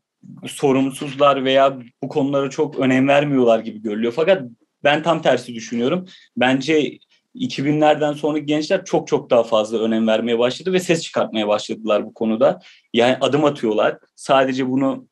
sorumsuzlar 0.46 1.44
veya 1.44 1.78
bu 2.02 2.08
konulara 2.08 2.50
çok 2.50 2.78
önem 2.78 3.08
vermiyorlar 3.08 3.58
gibi 3.58 3.82
görülüyor. 3.82 4.12
Fakat 4.16 4.42
ben 4.84 5.02
tam 5.02 5.22
tersi 5.22 5.54
düşünüyorum. 5.54 6.06
Bence 6.36 6.98
2000'lerden 7.34 8.12
sonra 8.12 8.38
gençler 8.38 8.84
çok 8.84 9.08
çok 9.08 9.30
daha 9.30 9.42
fazla 9.42 9.78
önem 9.78 10.06
vermeye 10.06 10.38
başladı 10.38 10.72
ve 10.72 10.80
ses 10.80 11.02
çıkartmaya 11.02 11.48
başladılar 11.48 12.06
bu 12.06 12.14
konuda. 12.14 12.60
Yani 12.94 13.16
adım 13.20 13.44
atıyorlar. 13.44 13.98
Sadece 14.16 14.68
bunu 14.68 15.06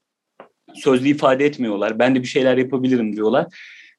sözlü 0.75 1.09
ifade 1.09 1.47
etmiyorlar. 1.47 1.99
Ben 1.99 2.15
de 2.15 2.23
bir 2.23 2.29
şeyler 2.29 2.57
yapabilirim 2.57 3.17
diyorlar. 3.17 3.47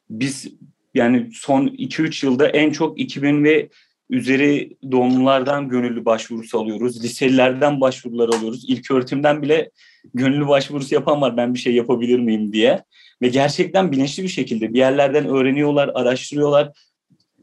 Biz 0.10 0.48
yani 0.94 1.30
son 1.34 1.68
2-3 1.68 2.26
yılda 2.26 2.48
en 2.48 2.72
çok 2.72 3.00
2000 3.00 3.44
ve 3.44 3.70
üzeri 4.10 4.78
doğumlulardan 4.92 5.70
gönüllü 5.70 6.06
başvurusu 6.06 6.60
alıyoruz. 6.60 7.04
Liselilerden 7.04 7.82
başvurular 7.82 8.30
alıyoruz. 8.30 8.66
İlk 8.68 8.92
öğretimden 8.92 9.42
bile 9.42 9.72
gönüllü 10.14 10.48
başvurusu 10.48 10.96
yapan 10.96 11.22
var 11.22 11.38
ben 11.38 11.54
bir 11.54 11.60
şey 11.60 11.76
yapabilir 11.76 12.20
miyim 12.20 12.54
diye. 12.54 12.84
Ve 13.22 13.28
gerçekten 13.28 13.92
bilinçli 13.92 14.24
bir 14.24 14.28
şekilde 14.28 14.74
bir 14.74 14.78
yerlerden 14.78 15.28
öğreniyorlar, 15.28 15.92
araştırıyorlar 15.94 16.72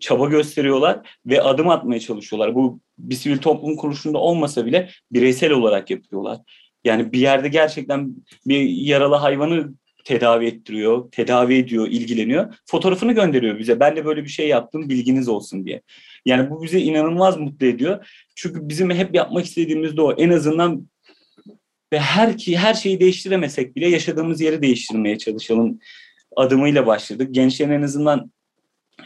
çaba 0.00 0.26
gösteriyorlar 0.26 1.18
ve 1.26 1.42
adım 1.42 1.68
atmaya 1.68 2.00
çalışıyorlar. 2.00 2.54
Bu 2.54 2.80
bir 2.98 3.14
sivil 3.14 3.38
toplum 3.38 3.76
kuruluşunda 3.76 4.18
olmasa 4.18 4.66
bile 4.66 4.90
bireysel 5.12 5.52
olarak 5.52 5.90
yapıyorlar. 5.90 6.38
Yani 6.84 7.12
bir 7.12 7.18
yerde 7.18 7.48
gerçekten 7.48 8.14
bir 8.46 8.68
yaralı 8.68 9.14
hayvanı 9.14 9.74
tedavi 10.04 10.46
ettiriyor, 10.46 11.10
tedavi 11.10 11.54
ediyor, 11.54 11.88
ilgileniyor. 11.88 12.54
Fotoğrafını 12.66 13.12
gönderiyor 13.12 13.58
bize. 13.58 13.80
Ben 13.80 13.96
de 13.96 14.04
böyle 14.04 14.24
bir 14.24 14.28
şey 14.28 14.48
yaptım 14.48 14.88
bilginiz 14.88 15.28
olsun 15.28 15.66
diye. 15.66 15.82
Yani 16.26 16.50
bu 16.50 16.62
bizi 16.62 16.80
inanılmaz 16.80 17.36
mutlu 17.36 17.66
ediyor. 17.66 18.08
Çünkü 18.34 18.68
bizim 18.68 18.90
hep 18.90 19.14
yapmak 19.14 19.44
istediğimiz 19.44 19.96
de 19.96 20.02
o. 20.02 20.12
En 20.12 20.30
azından 20.30 20.88
ve 21.92 22.00
her 22.00 22.38
ki 22.38 22.58
her 22.58 22.74
şeyi 22.74 23.00
değiştiremesek 23.00 23.76
bile 23.76 23.88
yaşadığımız 23.88 24.40
yeri 24.40 24.62
değiştirmeye 24.62 25.18
çalışalım 25.18 25.78
adımıyla 26.36 26.86
başladık. 26.86 27.28
Gençlerin 27.34 27.70
en 27.70 27.82
azından 27.82 28.30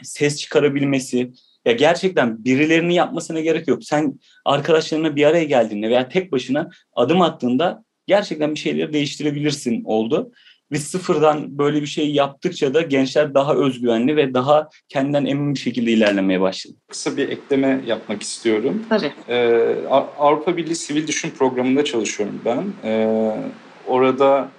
ses 0.03 0.37
çıkarabilmesi, 0.37 1.31
ya 1.65 1.73
gerçekten 1.73 2.45
birilerinin 2.45 2.93
yapmasına 2.93 3.39
gerek 3.39 3.67
yok. 3.67 3.83
Sen 3.83 4.19
arkadaşlarına 4.45 5.15
bir 5.15 5.25
araya 5.25 5.43
geldiğinde 5.43 5.89
veya 5.89 6.09
tek 6.09 6.31
başına 6.31 6.69
adım 6.93 7.21
attığında 7.21 7.83
gerçekten 8.07 8.51
bir 8.55 8.59
şeyleri 8.59 8.93
değiştirebilirsin 8.93 9.83
oldu. 9.83 10.31
Ve 10.71 10.77
sıfırdan 10.77 11.57
böyle 11.57 11.81
bir 11.81 11.87
şey 11.87 12.11
yaptıkça 12.13 12.73
da 12.73 12.81
gençler 12.81 13.33
daha 13.33 13.55
özgüvenli 13.55 14.15
ve 14.15 14.33
daha 14.33 14.69
kendinden 14.89 15.25
emin 15.25 15.53
bir 15.53 15.59
şekilde 15.59 15.91
ilerlemeye 15.91 16.41
başladı. 16.41 16.75
Kısa 16.87 17.17
bir 17.17 17.29
ekleme 17.29 17.81
yapmak 17.87 18.21
istiyorum. 18.21 18.85
Tabii. 18.89 19.11
Ee, 19.29 19.75
Avrupa 20.19 20.57
Birliği 20.57 20.75
Sivil 20.75 21.07
Düşün 21.07 21.29
Programı'nda 21.29 21.85
çalışıyorum 21.85 22.41
ben. 22.45 22.63
Ee, 22.83 23.31
orada 23.87 24.49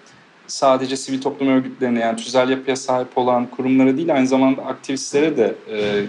sadece 0.46 0.96
sivil 0.96 1.20
toplum 1.20 1.48
örgütlerine 1.48 2.00
yani 2.00 2.16
tüzel 2.16 2.50
yapıya 2.50 2.76
sahip 2.76 3.18
olan 3.18 3.46
kurumlara 3.46 3.96
değil 3.96 4.14
aynı 4.14 4.26
zamanda 4.26 4.62
aktivistlere 4.62 5.36
de 5.36 5.54
e, 5.70 6.04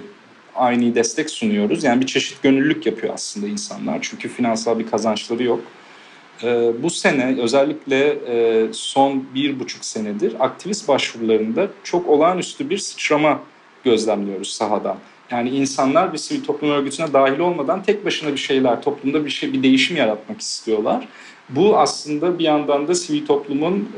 aynı 0.56 0.95
destek 0.95 1.30
sunuyoruz. 1.30 1.84
Yani 1.84 2.02
bir 2.02 2.06
çeşit 2.06 2.43
gönüllülük 2.43 2.86
yapıyor 2.86 3.13
aslında 3.13 3.48
insanlar 3.48 4.00
çünkü 4.02 4.30
finansal 4.30 4.80
bir 4.80 4.88
kazançları 4.88 5.43
yok. 5.43 5.62
E, 6.43 6.71
bu 6.84 6.89
sene 6.89 7.41
özellikle 7.41 8.10
e, 8.28 8.67
son 8.74 9.24
bir 9.36 9.60
buçuk 9.60 9.86
senedir 9.86 10.45
aktivist 10.45 10.88
başvurularında 10.88 11.67
çok 11.84 12.10
olağanüstü 12.10 12.69
bir 12.69 12.78
sıçrama 12.78 13.39
gözlemliyoruz 13.84 14.50
sahadan. 14.50 14.98
Yani 15.32 15.50
insanlar 15.50 16.13
bir 16.13 16.17
sivil 16.17 16.43
toplum 16.43 16.69
örgütüne 16.69 17.13
dahil 17.13 17.39
olmadan 17.39 17.84
tek 17.84 18.06
başına 18.06 18.32
bir 18.32 18.38
şeyler, 18.38 18.82
toplumda 18.82 19.26
bir 19.26 19.30
şey, 19.30 19.54
bir 19.54 19.63
değişim 19.63 19.98
yaratmak 19.98 20.41
istiyorlar. 20.41 21.08
Bu 21.50 21.78
aslında 21.78 22.39
bir 22.39 22.43
yandan 22.43 22.88
da 22.88 22.95
sivil 22.95 23.26
toplumun 23.26 23.89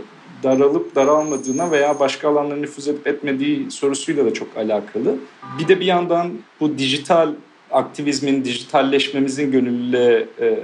daralıp 0.43 0.95
daralmadığına 0.95 1.71
veya 1.71 1.99
başka 1.99 2.29
alanlara 2.29 2.59
nüfuz 2.59 2.87
edip 2.87 3.07
etmediği 3.07 3.71
sorusuyla 3.71 4.25
da 4.25 4.33
çok 4.33 4.57
alakalı. 4.57 5.15
Bir 5.59 5.67
de 5.67 5.79
bir 5.79 5.85
yandan 5.85 6.31
bu 6.59 6.77
dijital 6.77 7.33
aktivizmin, 7.71 8.45
dijitalleşmemizin 8.45 9.51
gönüllü 9.51 10.27
e, 10.39 10.59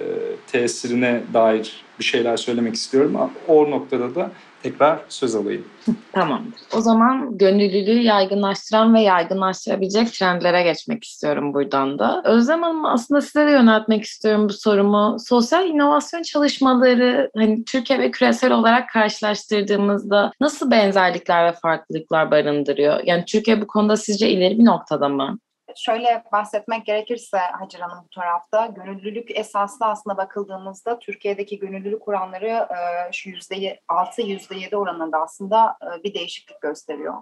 tesirine 0.52 1.22
dair 1.34 1.84
bir 2.00 2.04
şeyler 2.04 2.38
söylemek 2.38 2.76
istiyorum. 2.76 3.18
O 3.48 3.72
noktada 3.72 4.16
da 4.16 4.32
tekrar 4.63 4.99
söz 5.10 5.36
alayım. 5.36 5.65
Tamamdır. 6.12 6.60
O 6.78 6.82
zaman 6.82 7.38
gönüllülüğü 7.38 7.99
yaygınlaştıran 7.99 8.93
ve 8.93 9.02
yaygınlaştırabilecek 9.02 10.13
trendlere 10.13 10.63
geçmek 10.63 11.04
istiyorum 11.04 11.54
buradan 11.54 11.99
da. 11.99 12.21
Özlem 12.26 12.63
Hanım 12.63 12.86
aslında 12.86 13.21
size 13.21 13.47
de 13.47 13.52
yöneltmek 13.52 14.04
istiyorum 14.04 14.49
bu 14.49 14.54
sorumu. 14.54 15.17
Sosyal 15.19 15.67
inovasyon 15.67 16.21
çalışmaları 16.21 17.32
hani 17.36 17.65
Türkiye 17.65 17.99
ve 17.99 18.12
küresel 18.12 18.52
olarak 18.52 18.89
karşılaştırdığımızda 18.89 20.32
nasıl 20.41 20.71
benzerlikler 20.71 21.45
ve 21.45 21.52
farklılıklar 21.62 22.32
barındırıyor? 22.32 22.99
Yani 23.06 23.26
Türkiye 23.26 23.62
bu 23.62 23.67
konuda 23.67 23.97
sizce 23.97 24.30
ileri 24.30 24.60
bir 24.60 24.65
noktada 24.65 25.10
mı? 25.10 25.39
Şöyle 25.76 26.24
bahsetmek 26.32 26.86
gerekirse 26.86 27.38
Hacer 27.38 27.80
Hanım 27.80 28.04
bu 28.06 28.10
tarafta 28.10 28.66
gönüllülük 28.66 29.38
esaslı 29.38 29.86
aslında 29.86 30.18
bakıldığımızda 30.18 31.00
Türkiye'deki 31.00 31.60
gönüllülük 31.60 32.02
kuranları 32.02 32.48
e, 32.48 33.12
şu 33.12 33.30
yüzde 33.30 33.80
altı 33.88 34.22
yüzde 34.22 34.56
yedi 34.56 34.78
oranında 34.78 35.22
aslında 35.22 35.78
e, 35.82 36.04
bir 36.04 36.14
değişiklik 36.14 36.62
gösteriyor. 36.62 37.14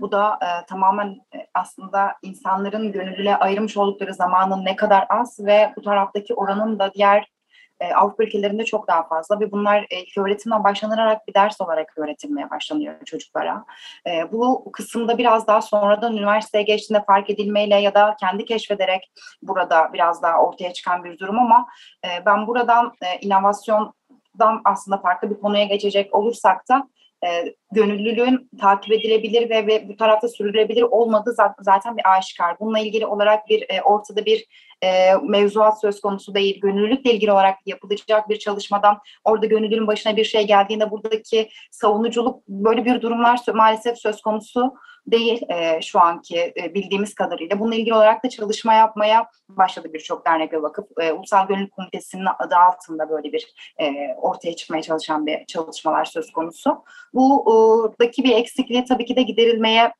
Bu 0.00 0.12
da 0.12 0.38
e, 0.42 0.66
tamamen 0.66 1.08
e, 1.34 1.46
aslında 1.54 2.14
insanların 2.22 2.92
gönüllüle 2.92 3.36
ayırmış 3.36 3.76
oldukları 3.76 4.14
zamanın 4.14 4.64
ne 4.64 4.76
kadar 4.76 5.06
az 5.08 5.40
ve 5.40 5.72
bu 5.76 5.82
taraftaki 5.82 6.34
oranın 6.34 6.78
da 6.78 6.94
diğer 6.94 7.37
e, 7.80 7.94
Avrupa 7.94 8.24
ülkelerinde 8.24 8.64
çok 8.64 8.88
daha 8.88 9.08
fazla 9.08 9.40
ve 9.40 9.52
bunlar 9.52 9.86
e, 9.90 10.00
ilk 10.00 10.18
öğretimden 10.18 10.64
başlanarak 10.64 11.28
bir 11.28 11.34
ders 11.34 11.60
olarak 11.60 11.98
öğretilmeye 11.98 12.50
başlanıyor 12.50 13.04
çocuklara. 13.04 13.64
E, 14.06 14.32
bu 14.32 14.72
kısımda 14.72 15.18
biraz 15.18 15.46
daha 15.46 15.62
sonradan 15.62 16.16
üniversiteye 16.16 16.64
geçtiğinde 16.64 17.04
fark 17.04 17.30
edilmeyle 17.30 17.76
ya 17.76 17.94
da 17.94 18.16
kendi 18.20 18.44
keşfederek 18.44 19.12
burada 19.42 19.92
biraz 19.92 20.22
daha 20.22 20.42
ortaya 20.42 20.72
çıkan 20.72 21.04
bir 21.04 21.18
durum 21.18 21.38
ama 21.38 21.66
e, 22.04 22.26
ben 22.26 22.46
buradan 22.46 22.92
e, 23.02 23.26
inovasyondan 23.26 24.60
aslında 24.64 24.98
farklı 24.98 25.30
bir 25.30 25.40
konuya 25.40 25.64
geçecek 25.64 26.14
olursak 26.14 26.68
da 26.68 26.88
e, 27.26 27.54
gönüllülüğün 27.72 28.50
takip 28.60 28.92
edilebilir 28.92 29.50
ve, 29.50 29.66
ve 29.66 29.88
bu 29.88 29.96
tarafta 29.96 30.28
sürdürülebilir 30.28 30.82
olmadığı 30.82 31.34
zaten 31.60 31.96
bir 31.96 32.16
aşikar. 32.16 32.60
Bununla 32.60 32.78
ilgili 32.78 33.06
olarak 33.06 33.48
bir 33.48 33.66
e, 33.68 33.82
ortada 33.82 34.26
bir 34.26 34.44
e, 34.84 35.14
mevzuat 35.22 35.80
söz 35.80 36.00
konusu 36.00 36.34
değil. 36.34 36.60
Gönüllülükle 36.60 37.12
ilgili 37.12 37.32
olarak 37.32 37.58
yapılacak 37.66 38.28
bir 38.28 38.38
çalışmadan 38.38 38.98
orada 39.24 39.46
gönüllünün 39.46 39.86
başına 39.86 40.16
bir 40.16 40.24
şey 40.24 40.46
geldiğinde 40.46 40.90
buradaki 40.90 41.48
savunuculuk 41.70 42.48
böyle 42.48 42.84
bir 42.84 43.02
durumlar 43.02 43.40
maalesef 43.54 43.98
söz 43.98 44.22
konusu 44.22 44.74
değil 45.06 45.42
e, 45.48 45.82
şu 45.82 46.00
anki 46.00 46.52
e, 46.62 46.74
bildiğimiz 46.74 47.14
kadarıyla. 47.14 47.60
Bununla 47.60 47.74
ilgili 47.74 47.94
olarak 47.94 48.24
da 48.24 48.28
çalışma 48.28 48.74
yapmaya 48.74 49.26
başladı 49.48 49.88
birçok 49.92 50.26
dernek 50.26 50.52
ve 50.52 50.62
vakıf. 50.62 50.86
E, 51.00 51.12
Ulusal 51.12 51.46
Gönüllü 51.46 51.70
Komitesi'nin 51.70 52.26
adı 52.38 52.56
altında 52.56 53.10
böyle 53.10 53.32
bir 53.32 53.54
e, 53.80 54.14
ortaya 54.16 54.56
çıkmaya 54.56 54.82
çalışan 54.82 55.26
bir 55.26 55.46
çalışmalar 55.46 56.04
söz 56.04 56.32
konusu. 56.32 56.84
Buradaki 57.14 58.24
bir 58.24 58.36
eksikliği 58.36 58.84
tabii 58.84 59.06
ki 59.06 59.16
de 59.16 59.22
giderilmeye 59.22 59.92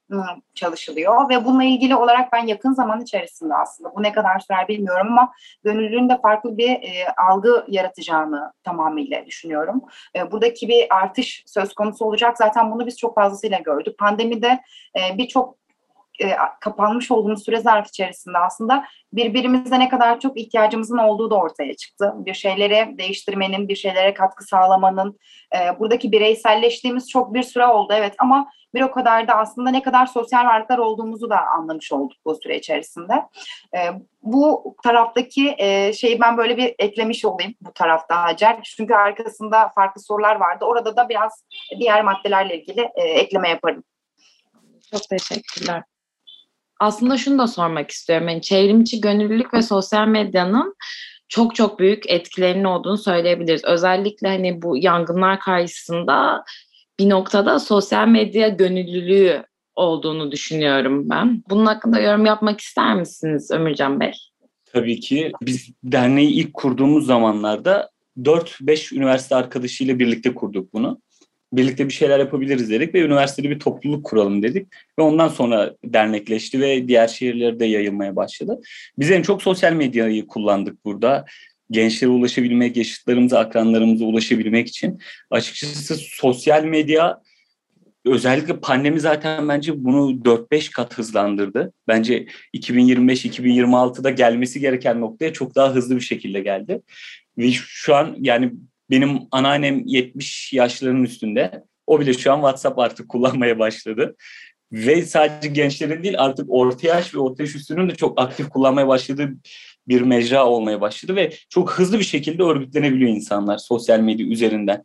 çalışılıyor 0.54 1.28
ve 1.28 1.44
bununla 1.44 1.64
ilgili 1.64 1.96
olarak 1.96 2.32
ben 2.32 2.46
yakın 2.46 2.72
zaman 2.72 3.00
içerisinde 3.00 3.54
aslında 3.54 3.94
bu 3.96 4.02
ne 4.02 4.12
kadar 4.12 4.38
sürer 4.38 4.67
bilmiyorum 4.68 5.06
ama 5.10 5.32
gönüllülüğün 5.64 6.08
de 6.08 6.20
farklı 6.20 6.58
bir 6.58 6.70
e, 6.70 6.92
algı 7.30 7.64
yaratacağını 7.68 8.52
tamamıyla 8.62 9.26
düşünüyorum. 9.26 9.82
E, 10.16 10.30
buradaki 10.30 10.68
bir 10.68 10.86
artış 10.90 11.44
söz 11.46 11.74
konusu 11.74 12.04
olacak. 12.04 12.38
Zaten 12.38 12.72
bunu 12.72 12.86
biz 12.86 12.98
çok 12.98 13.14
fazlasıyla 13.14 13.58
gördük. 13.58 13.98
Pandemide 13.98 14.60
e, 14.96 15.18
birçok 15.18 15.58
e, 16.20 16.36
kapanmış 16.60 17.10
olduğumuz 17.10 17.44
süre 17.44 17.60
zarf 17.60 17.88
içerisinde 17.88 18.38
aslında 18.38 18.84
birbirimize 19.12 19.78
ne 19.78 19.88
kadar 19.88 20.20
çok 20.20 20.38
ihtiyacımızın 20.38 20.98
olduğu 20.98 21.30
da 21.30 21.34
ortaya 21.34 21.76
çıktı. 21.76 22.12
Bir 22.16 22.34
şeylere 22.34 22.94
değiştirmenin, 22.98 23.68
bir 23.68 23.76
şeylere 23.76 24.14
katkı 24.14 24.44
sağlamanın, 24.44 25.18
e, 25.56 25.78
buradaki 25.78 26.12
bireyselleştiğimiz 26.12 27.10
çok 27.10 27.34
bir 27.34 27.42
süre 27.42 27.66
oldu 27.66 27.92
evet 27.96 28.14
ama 28.18 28.50
bir 28.74 28.82
o 28.82 28.90
kadar 28.90 29.28
da 29.28 29.34
aslında 29.34 29.70
ne 29.70 29.82
kadar 29.82 30.06
sosyal 30.06 30.46
varlıklar 30.46 30.78
olduğumuzu 30.78 31.30
da 31.30 31.46
anlamış 31.46 31.92
olduk 31.92 32.18
bu 32.24 32.34
süre 32.42 32.58
içerisinde. 32.58 33.14
E, 33.74 33.78
bu 34.22 34.76
taraftaki 34.84 35.54
e, 35.58 35.92
şeyi 35.92 36.20
ben 36.20 36.36
böyle 36.36 36.56
bir 36.56 36.74
eklemiş 36.78 37.24
olayım 37.24 37.54
bu 37.60 37.72
tarafta 37.72 38.22
Hacer. 38.22 38.62
Çünkü 38.76 38.94
arkasında 38.94 39.68
farklı 39.68 40.02
sorular 40.02 40.36
vardı. 40.36 40.64
Orada 40.64 40.96
da 40.96 41.08
biraz 41.08 41.44
diğer 41.80 42.04
maddelerle 42.04 42.60
ilgili 42.60 42.90
e, 42.94 43.02
ekleme 43.02 43.48
yaparım. 43.48 43.84
Çok 44.92 45.02
teşekkürler. 45.10 45.82
Aslında 46.80 47.16
şunu 47.16 47.38
da 47.38 47.46
sormak 47.46 47.90
istiyorum. 47.90 48.28
Yani 48.28 48.42
çevrimçi 48.42 49.00
gönüllülük 49.00 49.54
ve 49.54 49.62
sosyal 49.62 50.08
medyanın 50.08 50.76
çok 51.28 51.54
çok 51.54 51.78
büyük 51.78 52.10
etkilerinin 52.10 52.64
olduğunu 52.64 52.98
söyleyebiliriz. 52.98 53.64
Özellikle 53.64 54.28
hani 54.28 54.62
bu 54.62 54.76
yangınlar 54.76 55.40
karşısında 55.40 56.44
bir 56.98 57.08
noktada 57.08 57.58
sosyal 57.58 58.08
medya 58.08 58.48
gönüllülüğü 58.48 59.44
olduğunu 59.76 60.32
düşünüyorum 60.32 61.10
ben. 61.10 61.42
Bunun 61.50 61.66
hakkında 61.66 62.00
yorum 62.00 62.26
yapmak 62.26 62.60
ister 62.60 62.94
misiniz 62.94 63.50
Ömürcan 63.50 64.00
Bey? 64.00 64.12
Tabii 64.72 65.00
ki. 65.00 65.32
Biz 65.42 65.70
derneği 65.84 66.30
ilk 66.30 66.54
kurduğumuz 66.54 67.06
zamanlarda 67.06 67.90
4-5 68.18 68.96
üniversite 68.96 69.34
arkadaşıyla 69.34 69.98
birlikte 69.98 70.34
kurduk 70.34 70.72
bunu 70.72 71.00
birlikte 71.52 71.86
bir 71.86 71.92
şeyler 71.92 72.18
yapabiliriz 72.18 72.70
dedik 72.70 72.94
ve 72.94 73.00
üniversitede 73.00 73.50
bir 73.50 73.58
topluluk 73.58 74.04
kuralım 74.04 74.42
dedik. 74.42 74.68
Ve 74.98 75.02
ondan 75.02 75.28
sonra 75.28 75.74
dernekleşti 75.84 76.60
ve 76.60 76.88
diğer 76.88 77.08
şehirlerde 77.08 77.64
yayılmaya 77.64 78.16
başladı. 78.16 78.60
Biz 78.98 79.10
en 79.10 79.22
çok 79.22 79.42
sosyal 79.42 79.72
medyayı 79.72 80.26
kullandık 80.26 80.84
burada. 80.84 81.24
Gençlere 81.70 82.10
ulaşabilmek, 82.10 82.76
yaşıtlarımıza, 82.76 83.38
akranlarımıza 83.38 84.04
ulaşabilmek 84.04 84.68
için. 84.68 84.98
Açıkçası 85.30 85.96
sosyal 85.96 86.64
medya 86.64 87.22
özellikle 88.04 88.60
pandemi 88.60 89.00
zaten 89.00 89.48
bence 89.48 89.84
bunu 89.84 90.10
4-5 90.10 90.70
kat 90.70 90.98
hızlandırdı. 90.98 91.72
Bence 91.88 92.26
2025-2026'da 92.54 94.10
gelmesi 94.10 94.60
gereken 94.60 95.00
noktaya 95.00 95.32
çok 95.32 95.54
daha 95.54 95.74
hızlı 95.74 95.96
bir 95.96 96.00
şekilde 96.00 96.40
geldi. 96.40 96.82
Ve 97.38 97.50
şu 97.52 97.94
an 97.94 98.16
yani 98.20 98.52
benim 98.90 99.18
anneannem 99.30 99.82
70 99.86 100.52
yaşlarının 100.52 101.04
üstünde. 101.04 101.64
O 101.86 102.00
bile 102.00 102.14
şu 102.14 102.32
an 102.32 102.36
WhatsApp 102.36 102.78
artık 102.78 103.08
kullanmaya 103.08 103.58
başladı. 103.58 104.16
ve 104.72 105.02
sadece 105.02 105.48
gençlerin 105.48 106.02
değil 106.02 106.14
artık 106.18 106.46
orta 106.48 106.88
yaş 106.88 107.14
ve 107.14 107.18
orta 107.18 107.42
yaş 107.42 107.54
üstünün 107.54 107.88
de 107.88 107.94
çok 107.94 108.20
aktif 108.20 108.48
kullanmaya 108.48 108.88
başladığı 108.88 109.30
bir 109.88 110.00
mecra 110.00 110.46
olmaya 110.46 110.80
başladı 110.80 111.16
ve 111.16 111.32
çok 111.48 111.72
hızlı 111.72 111.98
bir 111.98 112.04
şekilde 112.04 112.42
örgütlenebiliyor 112.42 113.10
insanlar 113.10 113.58
sosyal 113.58 114.00
medya 114.00 114.26
üzerinden. 114.26 114.84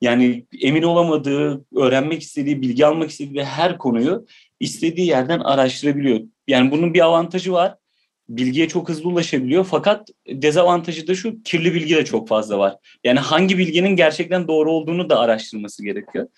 Yani 0.00 0.46
emin 0.60 0.82
olamadığı, 0.82 1.64
öğrenmek 1.76 2.22
istediği, 2.22 2.62
bilgi 2.62 2.86
almak 2.86 3.10
istediği 3.10 3.44
her 3.44 3.78
konuyu 3.78 4.26
istediği 4.60 5.06
yerden 5.06 5.40
araştırabiliyor. 5.40 6.20
Yani 6.48 6.70
bunun 6.70 6.94
bir 6.94 7.00
avantajı 7.00 7.52
var. 7.52 7.76
Bilgiye 8.28 8.68
çok 8.68 8.88
hızlı 8.88 9.08
ulaşabiliyor 9.08 9.66
fakat 9.70 10.08
dezavantajı 10.28 11.06
da 11.06 11.14
şu 11.14 11.42
kirli 11.42 11.74
bilgi 11.74 11.96
de 11.96 12.04
çok 12.04 12.28
fazla 12.28 12.58
var. 12.58 12.76
Yani 13.04 13.18
hangi 13.18 13.58
bilginin 13.58 13.96
gerçekten 13.96 14.48
doğru 14.48 14.72
olduğunu 14.72 15.10
da 15.10 15.18
araştırması 15.18 15.84
gerekiyor. 15.84 16.28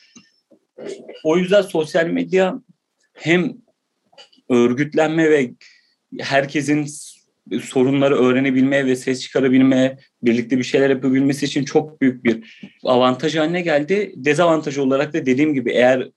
O 1.25 1.37
yüzden 1.37 1.63
sosyal 1.63 2.07
medya 2.07 2.55
hem 3.13 3.53
örgütlenme 4.49 5.31
ve 5.31 5.51
herkesin 6.21 6.87
sorunları 7.63 8.17
öğrenebilmeye 8.17 8.87
ve 8.87 8.97
ses 8.97 9.21
çıkarabilmeye, 9.21 9.99
birlikte 10.23 10.59
bir 10.59 10.65
şeyler 10.65 10.91
yapabilmesi 10.91 11.47
için 11.47 11.65
çok 11.65 12.01
büyük 12.01 12.25
bir 12.25 12.63
avantaj 12.85 13.37
haline 13.37 13.61
geldi. 13.61 14.13
Dezavantaj 14.17 14.79
olarak 14.79 15.13
da 15.13 15.27
dediğim 15.27 15.55
gibi 15.55 15.73
eğer 15.73 16.11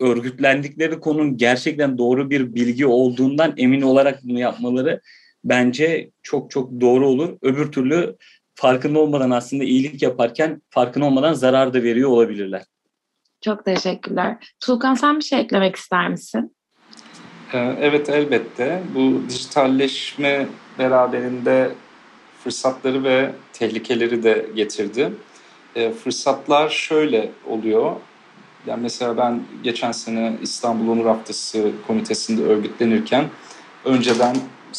örgütlendikleri 0.00 1.00
konunun 1.00 1.36
gerçekten 1.36 1.98
doğru 1.98 2.30
bir 2.30 2.54
bilgi 2.54 2.86
olduğundan 2.86 3.54
emin 3.56 3.82
olarak 3.82 4.24
bunu 4.24 4.38
yapmaları 4.38 5.00
bence 5.44 6.10
çok 6.22 6.50
çok 6.50 6.80
doğru 6.80 7.08
olur. 7.08 7.38
Öbür 7.42 7.72
türlü 7.72 8.16
farkında 8.54 8.98
olmadan 8.98 9.30
aslında 9.30 9.64
iyilik 9.64 10.02
yaparken 10.02 10.62
farkında 10.70 11.04
olmadan 11.04 11.32
zarar 11.32 11.74
da 11.74 11.82
veriyor 11.82 12.10
olabilirler. 12.10 12.62
Çok 13.40 13.64
teşekkürler. 13.64 14.54
Tulkan 14.60 14.94
sen 14.94 15.16
bir 15.16 15.24
şey 15.24 15.40
eklemek 15.40 15.76
ister 15.76 16.08
misin? 16.08 16.56
Ee, 17.52 17.58
evet 17.80 18.08
elbette. 18.08 18.82
Bu 18.94 19.22
dijitalleşme 19.28 20.46
beraberinde 20.78 21.70
fırsatları 22.44 23.04
ve 23.04 23.30
tehlikeleri 23.52 24.22
de 24.22 24.46
getirdi. 24.54 25.12
Fırsatlar 26.04 26.68
şöyle 26.68 27.30
oluyor. 27.46 27.96
Yani 28.68 28.82
mesela 28.82 29.16
ben 29.16 29.42
geçen 29.62 29.92
sene 29.92 30.36
İstanbul 30.42 30.92
Onur 30.92 31.06
Haftası 31.06 31.70
komitesinde 31.86 32.42
örgütlenirken 32.42 33.24
önceden 33.84 34.36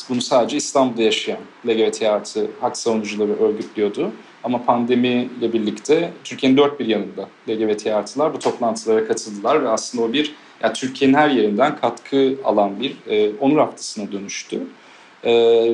bunu 0.10 0.22
sadece 0.22 0.58
İstanbul'da 0.58 1.02
yaşayan 1.02 1.40
LGBT 1.68 2.04
artı 2.04 2.48
hak 2.62 2.78
savunucuları 2.78 3.40
örgütlüyordu. 3.40 4.12
Ama 4.44 4.66
pandemiyle 4.66 5.54
birlikte 5.54 6.12
Türkiye'nin 6.24 6.58
dört 6.58 6.80
bir 6.80 6.86
yanında 6.86 7.30
LGBT 7.50 7.88
artılar 7.88 8.34
bu 8.34 8.40
toplantılara 8.40 9.08
katıldılar 9.08 9.64
ve 9.64 9.70
aslında 9.70 10.04
o 10.04 10.14
bir 10.14 10.36
yani 10.64 10.74
Türkiye'nin 10.74 11.16
her 11.16 11.30
yerinden 11.30 11.76
katkı 11.76 12.36
alan 12.44 12.80
bir 12.80 12.96
e, 13.08 13.32
onur 13.40 13.58
haftasına 13.58 14.12
dönüştü. 14.12 14.60
E, 15.26 15.32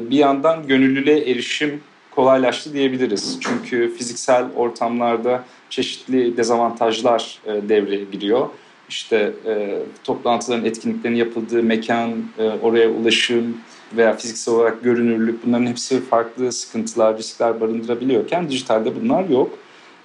bir 0.10 0.18
yandan 0.18 0.68
gönüllülüğe 0.68 1.32
erişim 1.32 1.82
kolaylaştı 2.12 2.74
diyebiliriz. 2.74 3.38
Çünkü 3.42 3.96
fiziksel 3.98 4.46
ortamlarda 4.56 5.44
çeşitli 5.76 6.38
dezavantajlar 6.38 7.40
e, 7.46 7.70
devreye 7.70 8.04
giriyor. 8.12 8.48
İşte 8.90 9.34
e, 9.46 9.80
toplantıların, 10.04 10.66
etkinliklerin 10.66 11.16
yapıldığı 11.16 11.64
mekan, 11.64 12.12
e, 12.38 12.44
oraya 12.44 12.90
ulaşım 12.90 13.58
veya 13.98 14.16
fiziksel 14.16 14.54
olarak 14.54 14.84
görünürlük 14.84 15.46
bunların 15.46 15.66
hepsi 15.66 16.02
farklı 16.02 16.52
sıkıntılar, 16.52 17.18
riskler 17.18 17.62
barındırabiliyorken 17.62 18.50
dijitalde 18.50 19.02
bunlar 19.02 19.30
yok. 19.30 19.58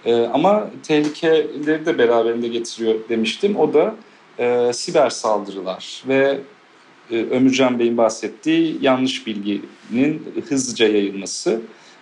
E, 0.04 0.14
ama 0.14 0.70
tehlikeleri 0.82 1.86
de 1.86 1.98
beraberinde 1.98 2.48
getiriyor 2.48 2.94
demiştim. 3.08 3.56
O 3.56 3.74
da 3.74 3.94
e, 4.38 4.72
siber 4.72 5.10
saldırılar 5.10 6.02
ve 6.08 6.38
e, 7.10 7.16
Ömürcan 7.16 7.78
Bey'in 7.78 7.96
bahsettiği 7.96 8.78
yanlış 8.80 9.26
bilginin 9.26 10.22
hızlıca 10.48 10.88
yayılması. 10.88 11.60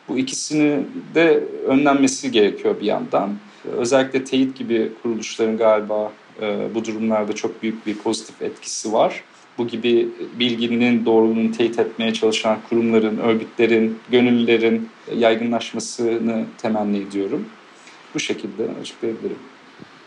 Bu 0.09 0.19
ikisini 0.19 0.85
de 1.15 1.45
önlenmesi 1.67 2.31
gerekiyor 2.31 2.81
bir 2.81 2.87
yandan. 2.87 3.35
Özellikle 3.77 4.25
teyit 4.25 4.59
gibi 4.59 4.93
kuruluşların 5.03 5.57
galiba 5.57 6.13
e, 6.43 6.75
bu 6.75 6.85
durumlarda 6.85 7.33
çok 7.33 7.63
büyük 7.63 7.87
bir 7.87 7.99
pozitif 7.99 8.43
etkisi 8.43 8.93
var. 8.93 9.23
Bu 9.59 9.67
gibi 9.67 10.09
bilginin 10.39 11.05
doğruluğunu 11.07 11.53
teyit 11.53 11.79
etmeye 11.79 12.13
çalışan 12.13 12.59
kurumların, 12.69 13.19
örgütlerin, 13.19 13.99
gönüllülerin 14.11 14.89
yaygınlaşmasını 15.17 16.45
temenni 16.59 16.99
ediyorum. 16.99 17.49
Bu 18.15 18.21
şekilde 18.21 18.69
açıklayabilirim. 18.81 19.39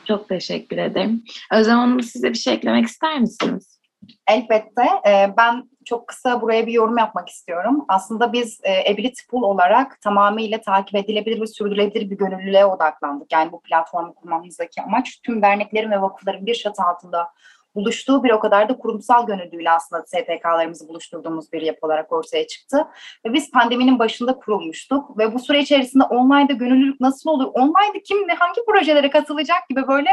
Çok 0.08 0.30
teşekkür 0.30 0.78
ederim. 0.78 1.24
Özlem 1.54 1.78
Hanım 1.78 2.04
size 2.04 2.30
bir 2.30 2.38
şey 2.38 2.54
eklemek 2.54 2.88
ister 2.88 3.20
misiniz? 3.20 3.80
Elbette. 4.28 4.84
E, 5.08 5.34
ben 5.38 5.70
çok 5.86 6.08
kısa 6.08 6.42
buraya 6.42 6.68
bir 6.68 6.72
yorum 6.72 6.98
yapmak 6.98 7.30
istiyorum. 7.30 7.86
Aslında 7.88 8.34
biz 8.34 8.60
e, 8.64 8.94
Ability 8.94 9.22
Pool 9.30 9.44
olarak 9.44 10.02
tamamıyla 10.02 10.62
takip 10.62 10.96
edilebilir 10.96 11.42
ve 11.42 11.48
sürdürülebilir 11.48 12.10
bir 12.10 12.18
gönüllülüğe 12.18 12.66
odaklandık. 12.66 13.32
Yani 13.32 13.52
bu 13.52 13.62
platformu 13.62 14.14
kurmamızdaki 14.16 14.82
amaç 14.82 15.22
tüm 15.24 15.42
derneklerin 15.42 15.92
ve 15.92 16.02
vakıfların 16.02 16.46
bir 16.46 16.56
çatı 16.56 16.84
altında 16.84 17.32
buluştuğu 17.76 18.24
bir 18.24 18.32
o 18.32 18.40
kadar 18.40 18.70
da 18.70 18.78
kurumsal 18.78 19.28
gönüllüyle 19.28 19.72
aslında 19.72 20.04
STK'larımızı 20.06 20.88
buluşturduğumuz 20.88 21.54
bir 21.54 21.62
yapı 21.62 21.86
olarak 21.88 22.12
ortaya 22.12 22.48
çıktı. 22.48 22.88
Ve 23.26 23.34
biz 23.34 23.52
pandeminin 23.52 24.00
başında 24.00 24.36
kurulmuştuk 24.36 25.18
ve 25.18 25.34
bu 25.34 25.40
süre 25.40 25.60
içerisinde 25.60 26.04
online'da 26.04 26.54
gönüllülük 26.54 27.02
nasıl 27.02 27.30
olur, 27.30 27.52
online'da 27.54 28.04
kim 28.06 28.28
ne 28.28 28.34
hangi 28.34 28.62
projelere 28.68 29.10
katılacak 29.10 29.70
gibi 29.70 29.88
böyle 29.88 30.10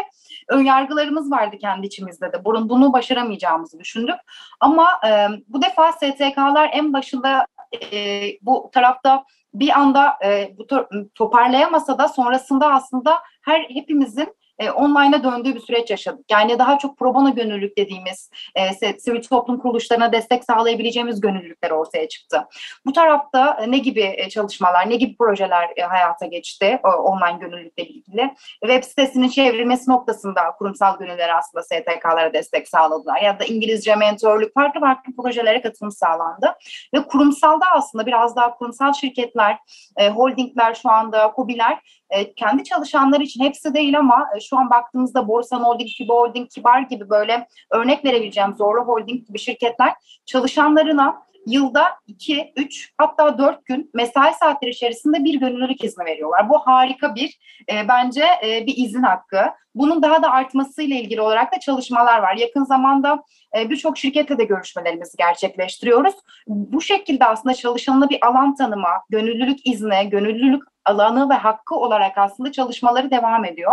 önyargılarımız 0.49 1.31
vardı 1.31 1.57
kendi 1.59 1.87
içimizde 1.87 2.33
de. 2.33 2.45
Bunun 2.45 2.69
bunu 2.69 2.93
başaramayacağımızı 2.93 3.79
düşündük. 3.79 4.17
Ama 4.61 4.87
e, 5.09 5.27
bu 5.49 5.63
defa 5.63 5.93
STK'lar 5.93 6.71
en 6.73 6.93
başında 6.93 7.47
e, 7.93 8.23
bu 8.43 8.71
tarafta 8.73 9.25
bir 9.55 9.79
anda 9.79 10.17
e, 10.25 10.55
bu 10.59 10.67
toparlayamasa 11.15 11.99
da 11.99 12.09
sonrasında 12.09 12.73
aslında 12.73 13.19
her 13.43 13.61
hepimizin 13.61 14.35
e, 14.59 14.71
online'a 14.71 15.25
döndüğü 15.25 15.55
bir 15.55 15.61
süreç 15.61 15.91
yaşadık. 15.91 16.25
Yani 16.31 16.59
daha 16.59 16.79
çok 16.79 16.99
pro 16.99 17.15
bono 17.15 17.35
gönüllülük 17.35 17.79
dediğimiz 17.79 18.31
e, 18.55 18.93
sivil 18.99 19.23
toplum 19.23 19.59
kuruluşlarına 19.59 20.13
destek 20.13 20.45
sağlayabileceğimiz 20.45 21.21
gönüllülükler 21.21 21.71
ortaya 21.71 22.09
çıktı. 22.09 22.45
Bu 22.87 22.93
tarafta 22.93 23.59
e, 23.63 23.71
ne 23.71 23.79
gibi 23.79 24.15
e, 24.17 24.29
çalışmalar, 24.29 24.91
ne 24.91 24.97
gibi 24.97 25.17
projeler 25.17 25.71
e, 25.77 25.83
hayata 25.83 26.27
geçti 26.27 26.81
online 26.85 27.39
gönüllülükle 27.41 27.83
ilgili? 27.83 28.35
Web 28.61 28.85
sitesinin 28.85 29.29
çevrilmesi 29.29 29.91
noktasında 29.91 30.43
kurumsal 30.59 30.99
gönüllüler 30.99 31.39
aslında 31.39 31.63
STK'lara 31.63 32.33
destek 32.33 32.69
sağladılar. 32.69 33.21
Ya 33.21 33.41
da 33.41 33.45
İngilizce 33.45 33.97
mentörlük, 33.97 34.55
farklı 34.55 34.81
farklı 34.81 35.13
projelere 35.17 35.63
katılım 35.63 35.93
sağlandı. 35.93 36.55
Ve 36.95 37.03
kurumsalda 37.03 37.65
aslında 37.73 38.07
biraz 38.07 38.37
daha 38.37 38.55
kurumsal 38.55 38.93
şirketler, 38.93 39.59
holdingler 39.99 40.75
şu 40.75 40.91
anda, 40.91 41.33
KOBİ'ler 41.33 41.79
e, 42.11 42.35
kendi 42.35 42.65
çalışanları 42.65 43.23
için 43.23 43.45
hepsi 43.45 43.75
değil 43.75 43.99
ama 43.99 44.27
e, 44.37 44.41
şu 44.41 44.59
an 44.59 44.71
baktığımızda 44.71 45.29
Borsa 45.29 45.61
Holding, 45.61 45.91
Fibo 45.99 46.15
Holding, 46.15 46.51
Kibar 46.51 46.81
gibi 46.81 47.11
böyle 47.11 47.49
örnek 47.71 48.05
verebileceğim 48.05 48.55
Zorlu 48.55 48.81
Holding 48.81 49.27
gibi 49.27 49.39
şirketler 49.39 49.95
çalışanlarına 50.27 51.29
yılda 51.49 51.85
2, 52.07 52.53
3 52.57 52.93
hatta 52.99 53.39
4 53.39 53.67
gün 53.67 53.91
mesai 53.95 54.35
saatleri 54.35 54.71
içerisinde 54.71 55.25
bir 55.25 55.41
gönüllülük 55.41 55.85
izni 55.85 56.05
veriyorlar. 56.05 56.49
Bu 56.49 56.59
harika 56.59 57.15
bir 57.15 57.39
e, 57.73 57.89
bence 57.89 58.25
e, 58.45 58.67
bir 58.67 58.77
izin 58.77 59.03
hakkı. 59.03 59.41
Bunun 59.75 60.03
daha 60.03 60.23
da 60.23 60.31
artmasıyla 60.31 60.97
ilgili 60.97 61.21
olarak 61.21 61.55
da 61.55 61.61
çalışmalar 61.61 62.19
var. 62.19 62.37
Yakın 62.37 62.65
zamanda 62.65 63.23
e, 63.57 63.71
birçok 63.71 63.99
şirketle 63.99 64.39
de 64.39 64.45
görüşmelerimizi 64.45 65.17
gerçekleştiriyoruz. 65.17 66.15
Bu 66.47 66.81
şekilde 66.81 67.25
aslında 67.25 67.55
çalışanına 67.55 68.11
bir 68.11 68.27
alan 68.27 68.55
tanıma, 68.55 68.91
gönüllülük 69.11 69.67
izni, 69.67 70.11
gönüllülük 70.11 70.63
alanı 70.89 71.31
ve 71.31 71.35
hakkı 71.35 71.75
olarak 71.75 72.19
aslında 72.19 72.53
çalışmaları 72.53 73.11
devam 73.11 73.45
ediyor. 73.45 73.73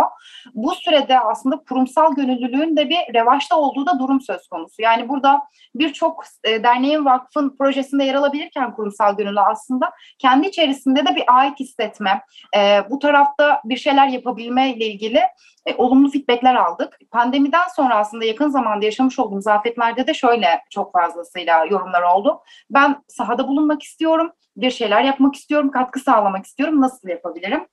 Bu 0.54 0.74
sürede 0.74 1.20
aslında 1.20 1.56
kurumsal 1.68 2.14
gönüllülüğün 2.14 2.76
de 2.76 2.88
bir 2.88 3.14
revaçta 3.14 3.56
olduğu 3.56 3.86
da 3.86 3.98
durum 3.98 4.20
söz 4.20 4.48
konusu. 4.48 4.82
Yani 4.82 5.08
burada 5.08 5.42
birçok 5.74 6.24
e, 6.44 6.62
derneğin, 6.62 7.04
vakfın 7.04 7.56
projesinde 7.58 8.04
yer 8.04 8.14
alabilirken 8.14 8.74
kurumsal 8.74 9.16
gönüllü 9.16 9.40
aslında 9.40 9.92
kendi 10.18 10.48
içerisinde 10.48 11.06
de 11.06 11.16
bir 11.16 11.24
ait 11.26 11.60
hissetme, 11.60 12.22
e, 12.56 12.80
bu 12.90 12.98
tarafta 12.98 13.60
bir 13.64 13.76
şeyler 13.76 14.08
yapabilme 14.08 14.70
ile 14.70 14.86
ilgili 14.86 15.20
e, 15.66 15.74
olumlu 15.74 16.10
feedbackler 16.10 16.54
aldık. 16.54 16.98
Pandemiden 17.10 17.68
sonra 17.76 17.96
aslında 17.96 18.24
yakın 18.24 18.48
zamanda 18.48 18.84
yaşamış 18.84 19.18
olduğumuz 19.18 19.46
afetlerde 19.46 20.06
de 20.06 20.14
şöyle 20.14 20.60
çok 20.70 20.92
fazlasıyla 20.92 21.64
yorumlar 21.64 22.02
oldu. 22.02 22.40
Ben 22.70 22.96
sahada 23.08 23.48
bulunmak 23.48 23.82
istiyorum, 23.82 24.32
bir 24.56 24.70
şeyler 24.70 25.02
yapmak 25.02 25.34
istiyorum, 25.34 25.70
katkı 25.70 26.00
sağlamak 26.00 26.46
istiyorum. 26.46 26.80
Nasıl 26.80 27.08
yapabilirim? 27.08 27.66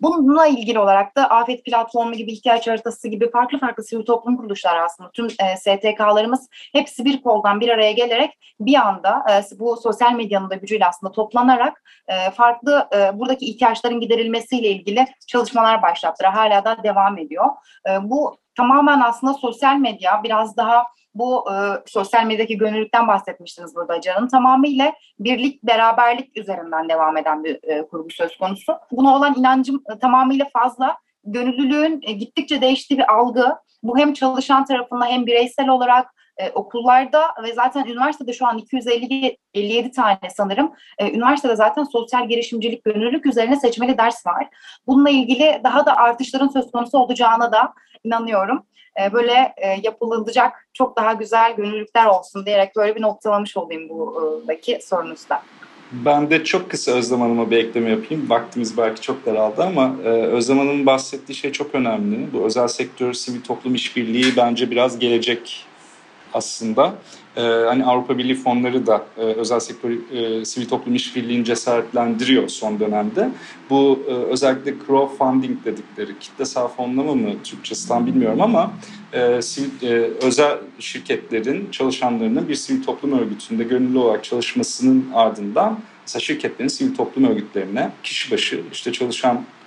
Bununla 0.00 0.46
ilgili 0.46 0.78
olarak 0.78 1.16
da 1.16 1.30
Afet 1.30 1.64
Platformu 1.64 2.12
gibi, 2.12 2.32
ihtiyaç 2.32 2.68
haritası 2.68 3.08
gibi 3.08 3.30
farklı 3.30 3.58
farklı 3.58 3.84
sivil 3.84 4.04
toplum 4.04 4.36
kuruluşları 4.36 4.82
aslında 4.82 5.10
tüm 5.10 5.26
e, 5.26 5.56
STK'larımız 5.56 6.48
hepsi 6.72 7.04
bir 7.04 7.22
koldan 7.22 7.60
bir 7.60 7.68
araya 7.68 7.92
gelerek 7.92 8.38
bir 8.60 8.74
anda 8.74 9.24
e, 9.30 9.58
bu 9.58 9.76
sosyal 9.76 10.12
medyanın 10.12 10.50
da 10.50 10.54
gücüyle 10.54 10.86
aslında 10.86 11.12
toplanarak 11.12 11.82
e, 12.08 12.30
farklı 12.30 12.88
e, 12.96 13.18
buradaki 13.18 13.46
ihtiyaçların 13.46 14.00
giderilmesiyle 14.00 14.68
ilgili 14.68 15.06
çalışmalar 15.26 15.82
başlattılar. 15.82 16.32
Hala 16.32 16.64
da 16.64 16.82
devam 16.82 17.18
ediyor. 17.18 17.46
E, 17.88 18.10
bu 18.10 18.36
tamamen 18.60 19.00
aslında 19.00 19.34
sosyal 19.34 19.76
medya 19.76 20.22
biraz 20.24 20.56
daha 20.56 20.86
bu 21.14 21.52
e, 21.52 21.54
sosyal 21.86 22.26
medyadaki 22.26 22.58
gönüllülükten 22.58 23.08
bahsetmiştiniz 23.08 23.74
burada 23.74 24.00
Can'ın. 24.00 24.28
Tamamıyla 24.28 24.92
birlik, 25.18 25.62
beraberlik 25.62 26.38
üzerinden 26.38 26.88
devam 26.88 27.16
eden 27.16 27.44
bir 27.44 27.58
e, 27.62 27.86
kurgu 27.86 28.10
söz 28.10 28.36
konusu. 28.36 28.72
Buna 28.92 29.16
olan 29.16 29.34
inancım 29.38 29.82
e, 29.94 29.98
tamamıyla 29.98 30.46
fazla. 30.52 30.96
Gönüllülüğün 31.24 32.00
e, 32.02 32.12
gittikçe 32.12 32.60
değiştiği 32.60 32.98
bir 32.98 33.12
algı. 33.14 33.56
Bu 33.82 33.98
hem 33.98 34.12
çalışan 34.12 34.64
tarafında 34.64 35.06
hem 35.06 35.26
bireysel 35.26 35.68
olarak 35.68 36.14
e, 36.40 36.50
okullarda 36.54 37.28
ve 37.42 37.52
zaten 37.52 37.84
üniversitede 37.86 38.32
şu 38.32 38.46
an 38.46 38.58
257 38.58 39.90
tane 39.90 40.18
sanırım 40.36 40.72
e, 40.98 41.10
üniversitede 41.12 41.56
zaten 41.56 41.84
sosyal 41.84 42.28
girişimcilik, 42.28 42.84
gönüllülük 42.84 43.26
üzerine 43.26 43.56
seçmeli 43.56 43.98
ders 43.98 44.26
var. 44.26 44.48
Bununla 44.86 45.10
ilgili 45.10 45.60
daha 45.64 45.86
da 45.86 45.96
artışların 45.96 46.48
söz 46.48 46.70
konusu 46.70 46.98
olacağına 46.98 47.52
da 47.52 47.72
inanıyorum. 48.04 48.62
E, 49.00 49.12
böyle 49.12 49.54
e, 49.56 49.80
yapılacak 49.82 50.68
çok 50.72 50.96
daha 50.96 51.12
güzel 51.12 51.56
gönüllülükler 51.56 52.06
olsun 52.06 52.46
diyerek 52.46 52.76
böyle 52.76 52.96
bir 52.96 53.02
noktalamış 53.02 53.56
olayım 53.56 53.88
buradaki 53.88 54.78
sorunuzda. 54.82 55.42
Ben 55.92 56.30
de 56.30 56.44
çok 56.44 56.70
kısa 56.70 56.92
Özlem 56.92 57.20
Hanım'a 57.20 57.50
bir 57.50 57.56
ekleme 57.56 57.90
yapayım. 57.90 58.30
Vaktimiz 58.30 58.78
belki 58.78 59.00
çok 59.00 59.26
daraldı 59.26 59.62
ama 59.62 59.96
e, 60.04 60.08
Özlem 60.08 60.58
Hanım'ın 60.58 60.86
bahsettiği 60.86 61.36
şey 61.36 61.52
çok 61.52 61.74
önemli. 61.74 62.32
Bu 62.32 62.46
özel 62.46 62.68
sektör, 62.68 63.12
sivil 63.12 63.42
toplum 63.42 63.74
işbirliği 63.74 64.36
bence 64.36 64.70
biraz 64.70 64.98
gelecek 64.98 65.66
aslında. 66.34 66.94
Ee, 67.36 67.40
hani 67.40 67.84
Avrupa 67.84 68.18
Birliği 68.18 68.34
fonları 68.34 68.86
da 68.86 69.04
e, 69.16 69.20
özel 69.20 69.60
sektör 69.60 69.90
e, 70.12 70.44
sivil 70.44 70.68
toplum 70.68 70.94
işbirliğini 70.94 71.44
cesaretlendiriyor 71.44 72.48
son 72.48 72.80
dönemde. 72.80 73.28
Bu 73.70 74.02
e, 74.08 74.12
özellikle 74.12 74.74
crowdfunding 74.86 75.64
dedikleri 75.64 76.18
kitlesel 76.18 76.68
fonlama 76.68 77.14
mı 77.14 77.30
Türkçesi 77.44 77.88
tam 77.88 78.06
bilmiyorum 78.06 78.40
ama 78.40 78.72
e, 79.12 79.42
sivil, 79.42 79.82
e, 79.82 80.10
özel 80.22 80.58
şirketlerin 80.78 81.70
çalışanlarının 81.70 82.48
bir 82.48 82.54
sivil 82.54 82.82
toplum 82.82 83.18
örgütünde 83.18 83.64
gönüllü 83.64 83.98
olarak 83.98 84.24
çalışmasının 84.24 85.06
ardından 85.14 85.78
mesela 86.02 86.20
şirketlerin 86.20 86.68
sivil 86.68 86.94
toplum 86.94 87.24
örgütlerine 87.24 87.90
kişi 88.02 88.30
başı 88.30 88.60
işte 88.72 88.92
çalışan 88.92 89.36
e, 89.36 89.59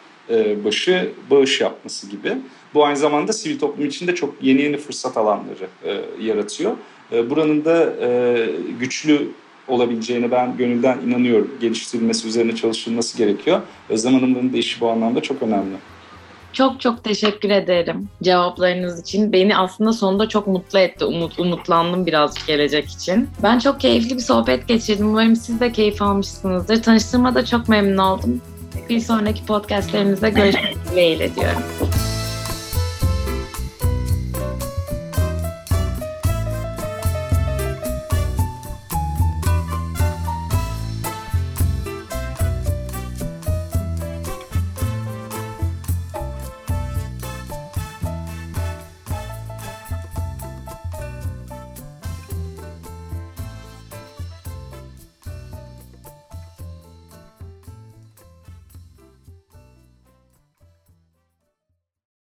başı 0.66 1.12
bağış 1.30 1.62
yapması 1.62 2.10
gibi. 2.10 2.38
Bu 2.74 2.86
aynı 2.86 2.98
zamanda 2.98 3.34
sivil 3.34 3.60
toplum 3.60 3.86
içinde 3.86 4.16
çok 4.16 4.36
yeni 4.42 4.62
yeni 4.62 4.78
fırsat 4.78 5.18
alanları 5.18 5.68
e, 5.86 6.02
yaratıyor. 6.22 6.72
E, 7.12 7.30
buranın 7.30 7.66
da 7.66 7.94
e, 8.02 8.50
güçlü 8.80 9.28
olabileceğine 9.68 10.32
ben 10.32 10.58
gönülden 10.58 10.98
inanıyorum. 11.08 11.52
Geliştirilmesi, 11.62 12.28
üzerine 12.28 12.56
çalışılması 12.56 13.18
gerekiyor. 13.18 13.62
Özlem 13.90 14.14
Hanım'ın 14.14 14.54
da 14.54 14.58
işi 14.58 14.82
bu 14.82 14.90
anlamda 14.90 15.22
çok 15.22 15.44
önemli. 15.44 15.76
Çok 16.54 16.82
çok 16.82 17.04
teşekkür 17.04 17.50
ederim 17.50 18.10
cevaplarınız 18.24 19.02
için. 19.02 19.34
Beni 19.34 19.58
aslında 19.58 19.94
sonunda 19.94 20.30
çok 20.30 20.48
mutlu 20.48 20.80
etti. 20.80 21.06
Umut, 21.06 21.40
umutlandım 21.40 22.06
birazcık 22.06 22.48
gelecek 22.48 22.90
için. 22.90 23.30
Ben 23.44 23.60
çok 23.60 23.80
keyifli 23.80 24.16
bir 24.16 24.22
sohbet 24.22 24.68
geçirdim. 24.68 25.10
Umarım 25.10 25.36
siz 25.36 25.60
de 25.60 25.72
keyif 25.72 26.02
almışsınızdır. 26.02 26.84
Tanıştığıma 26.84 27.36
da 27.36 27.46
çok 27.46 27.70
memnun 27.70 27.98
oldum. 27.98 28.42
Bir 28.90 29.00
sonraki 29.00 29.46
podcastlerimizde 29.46 30.30
görüşmek 30.30 30.78
dileğiyle 30.92 31.36
diyorum. 31.36 31.62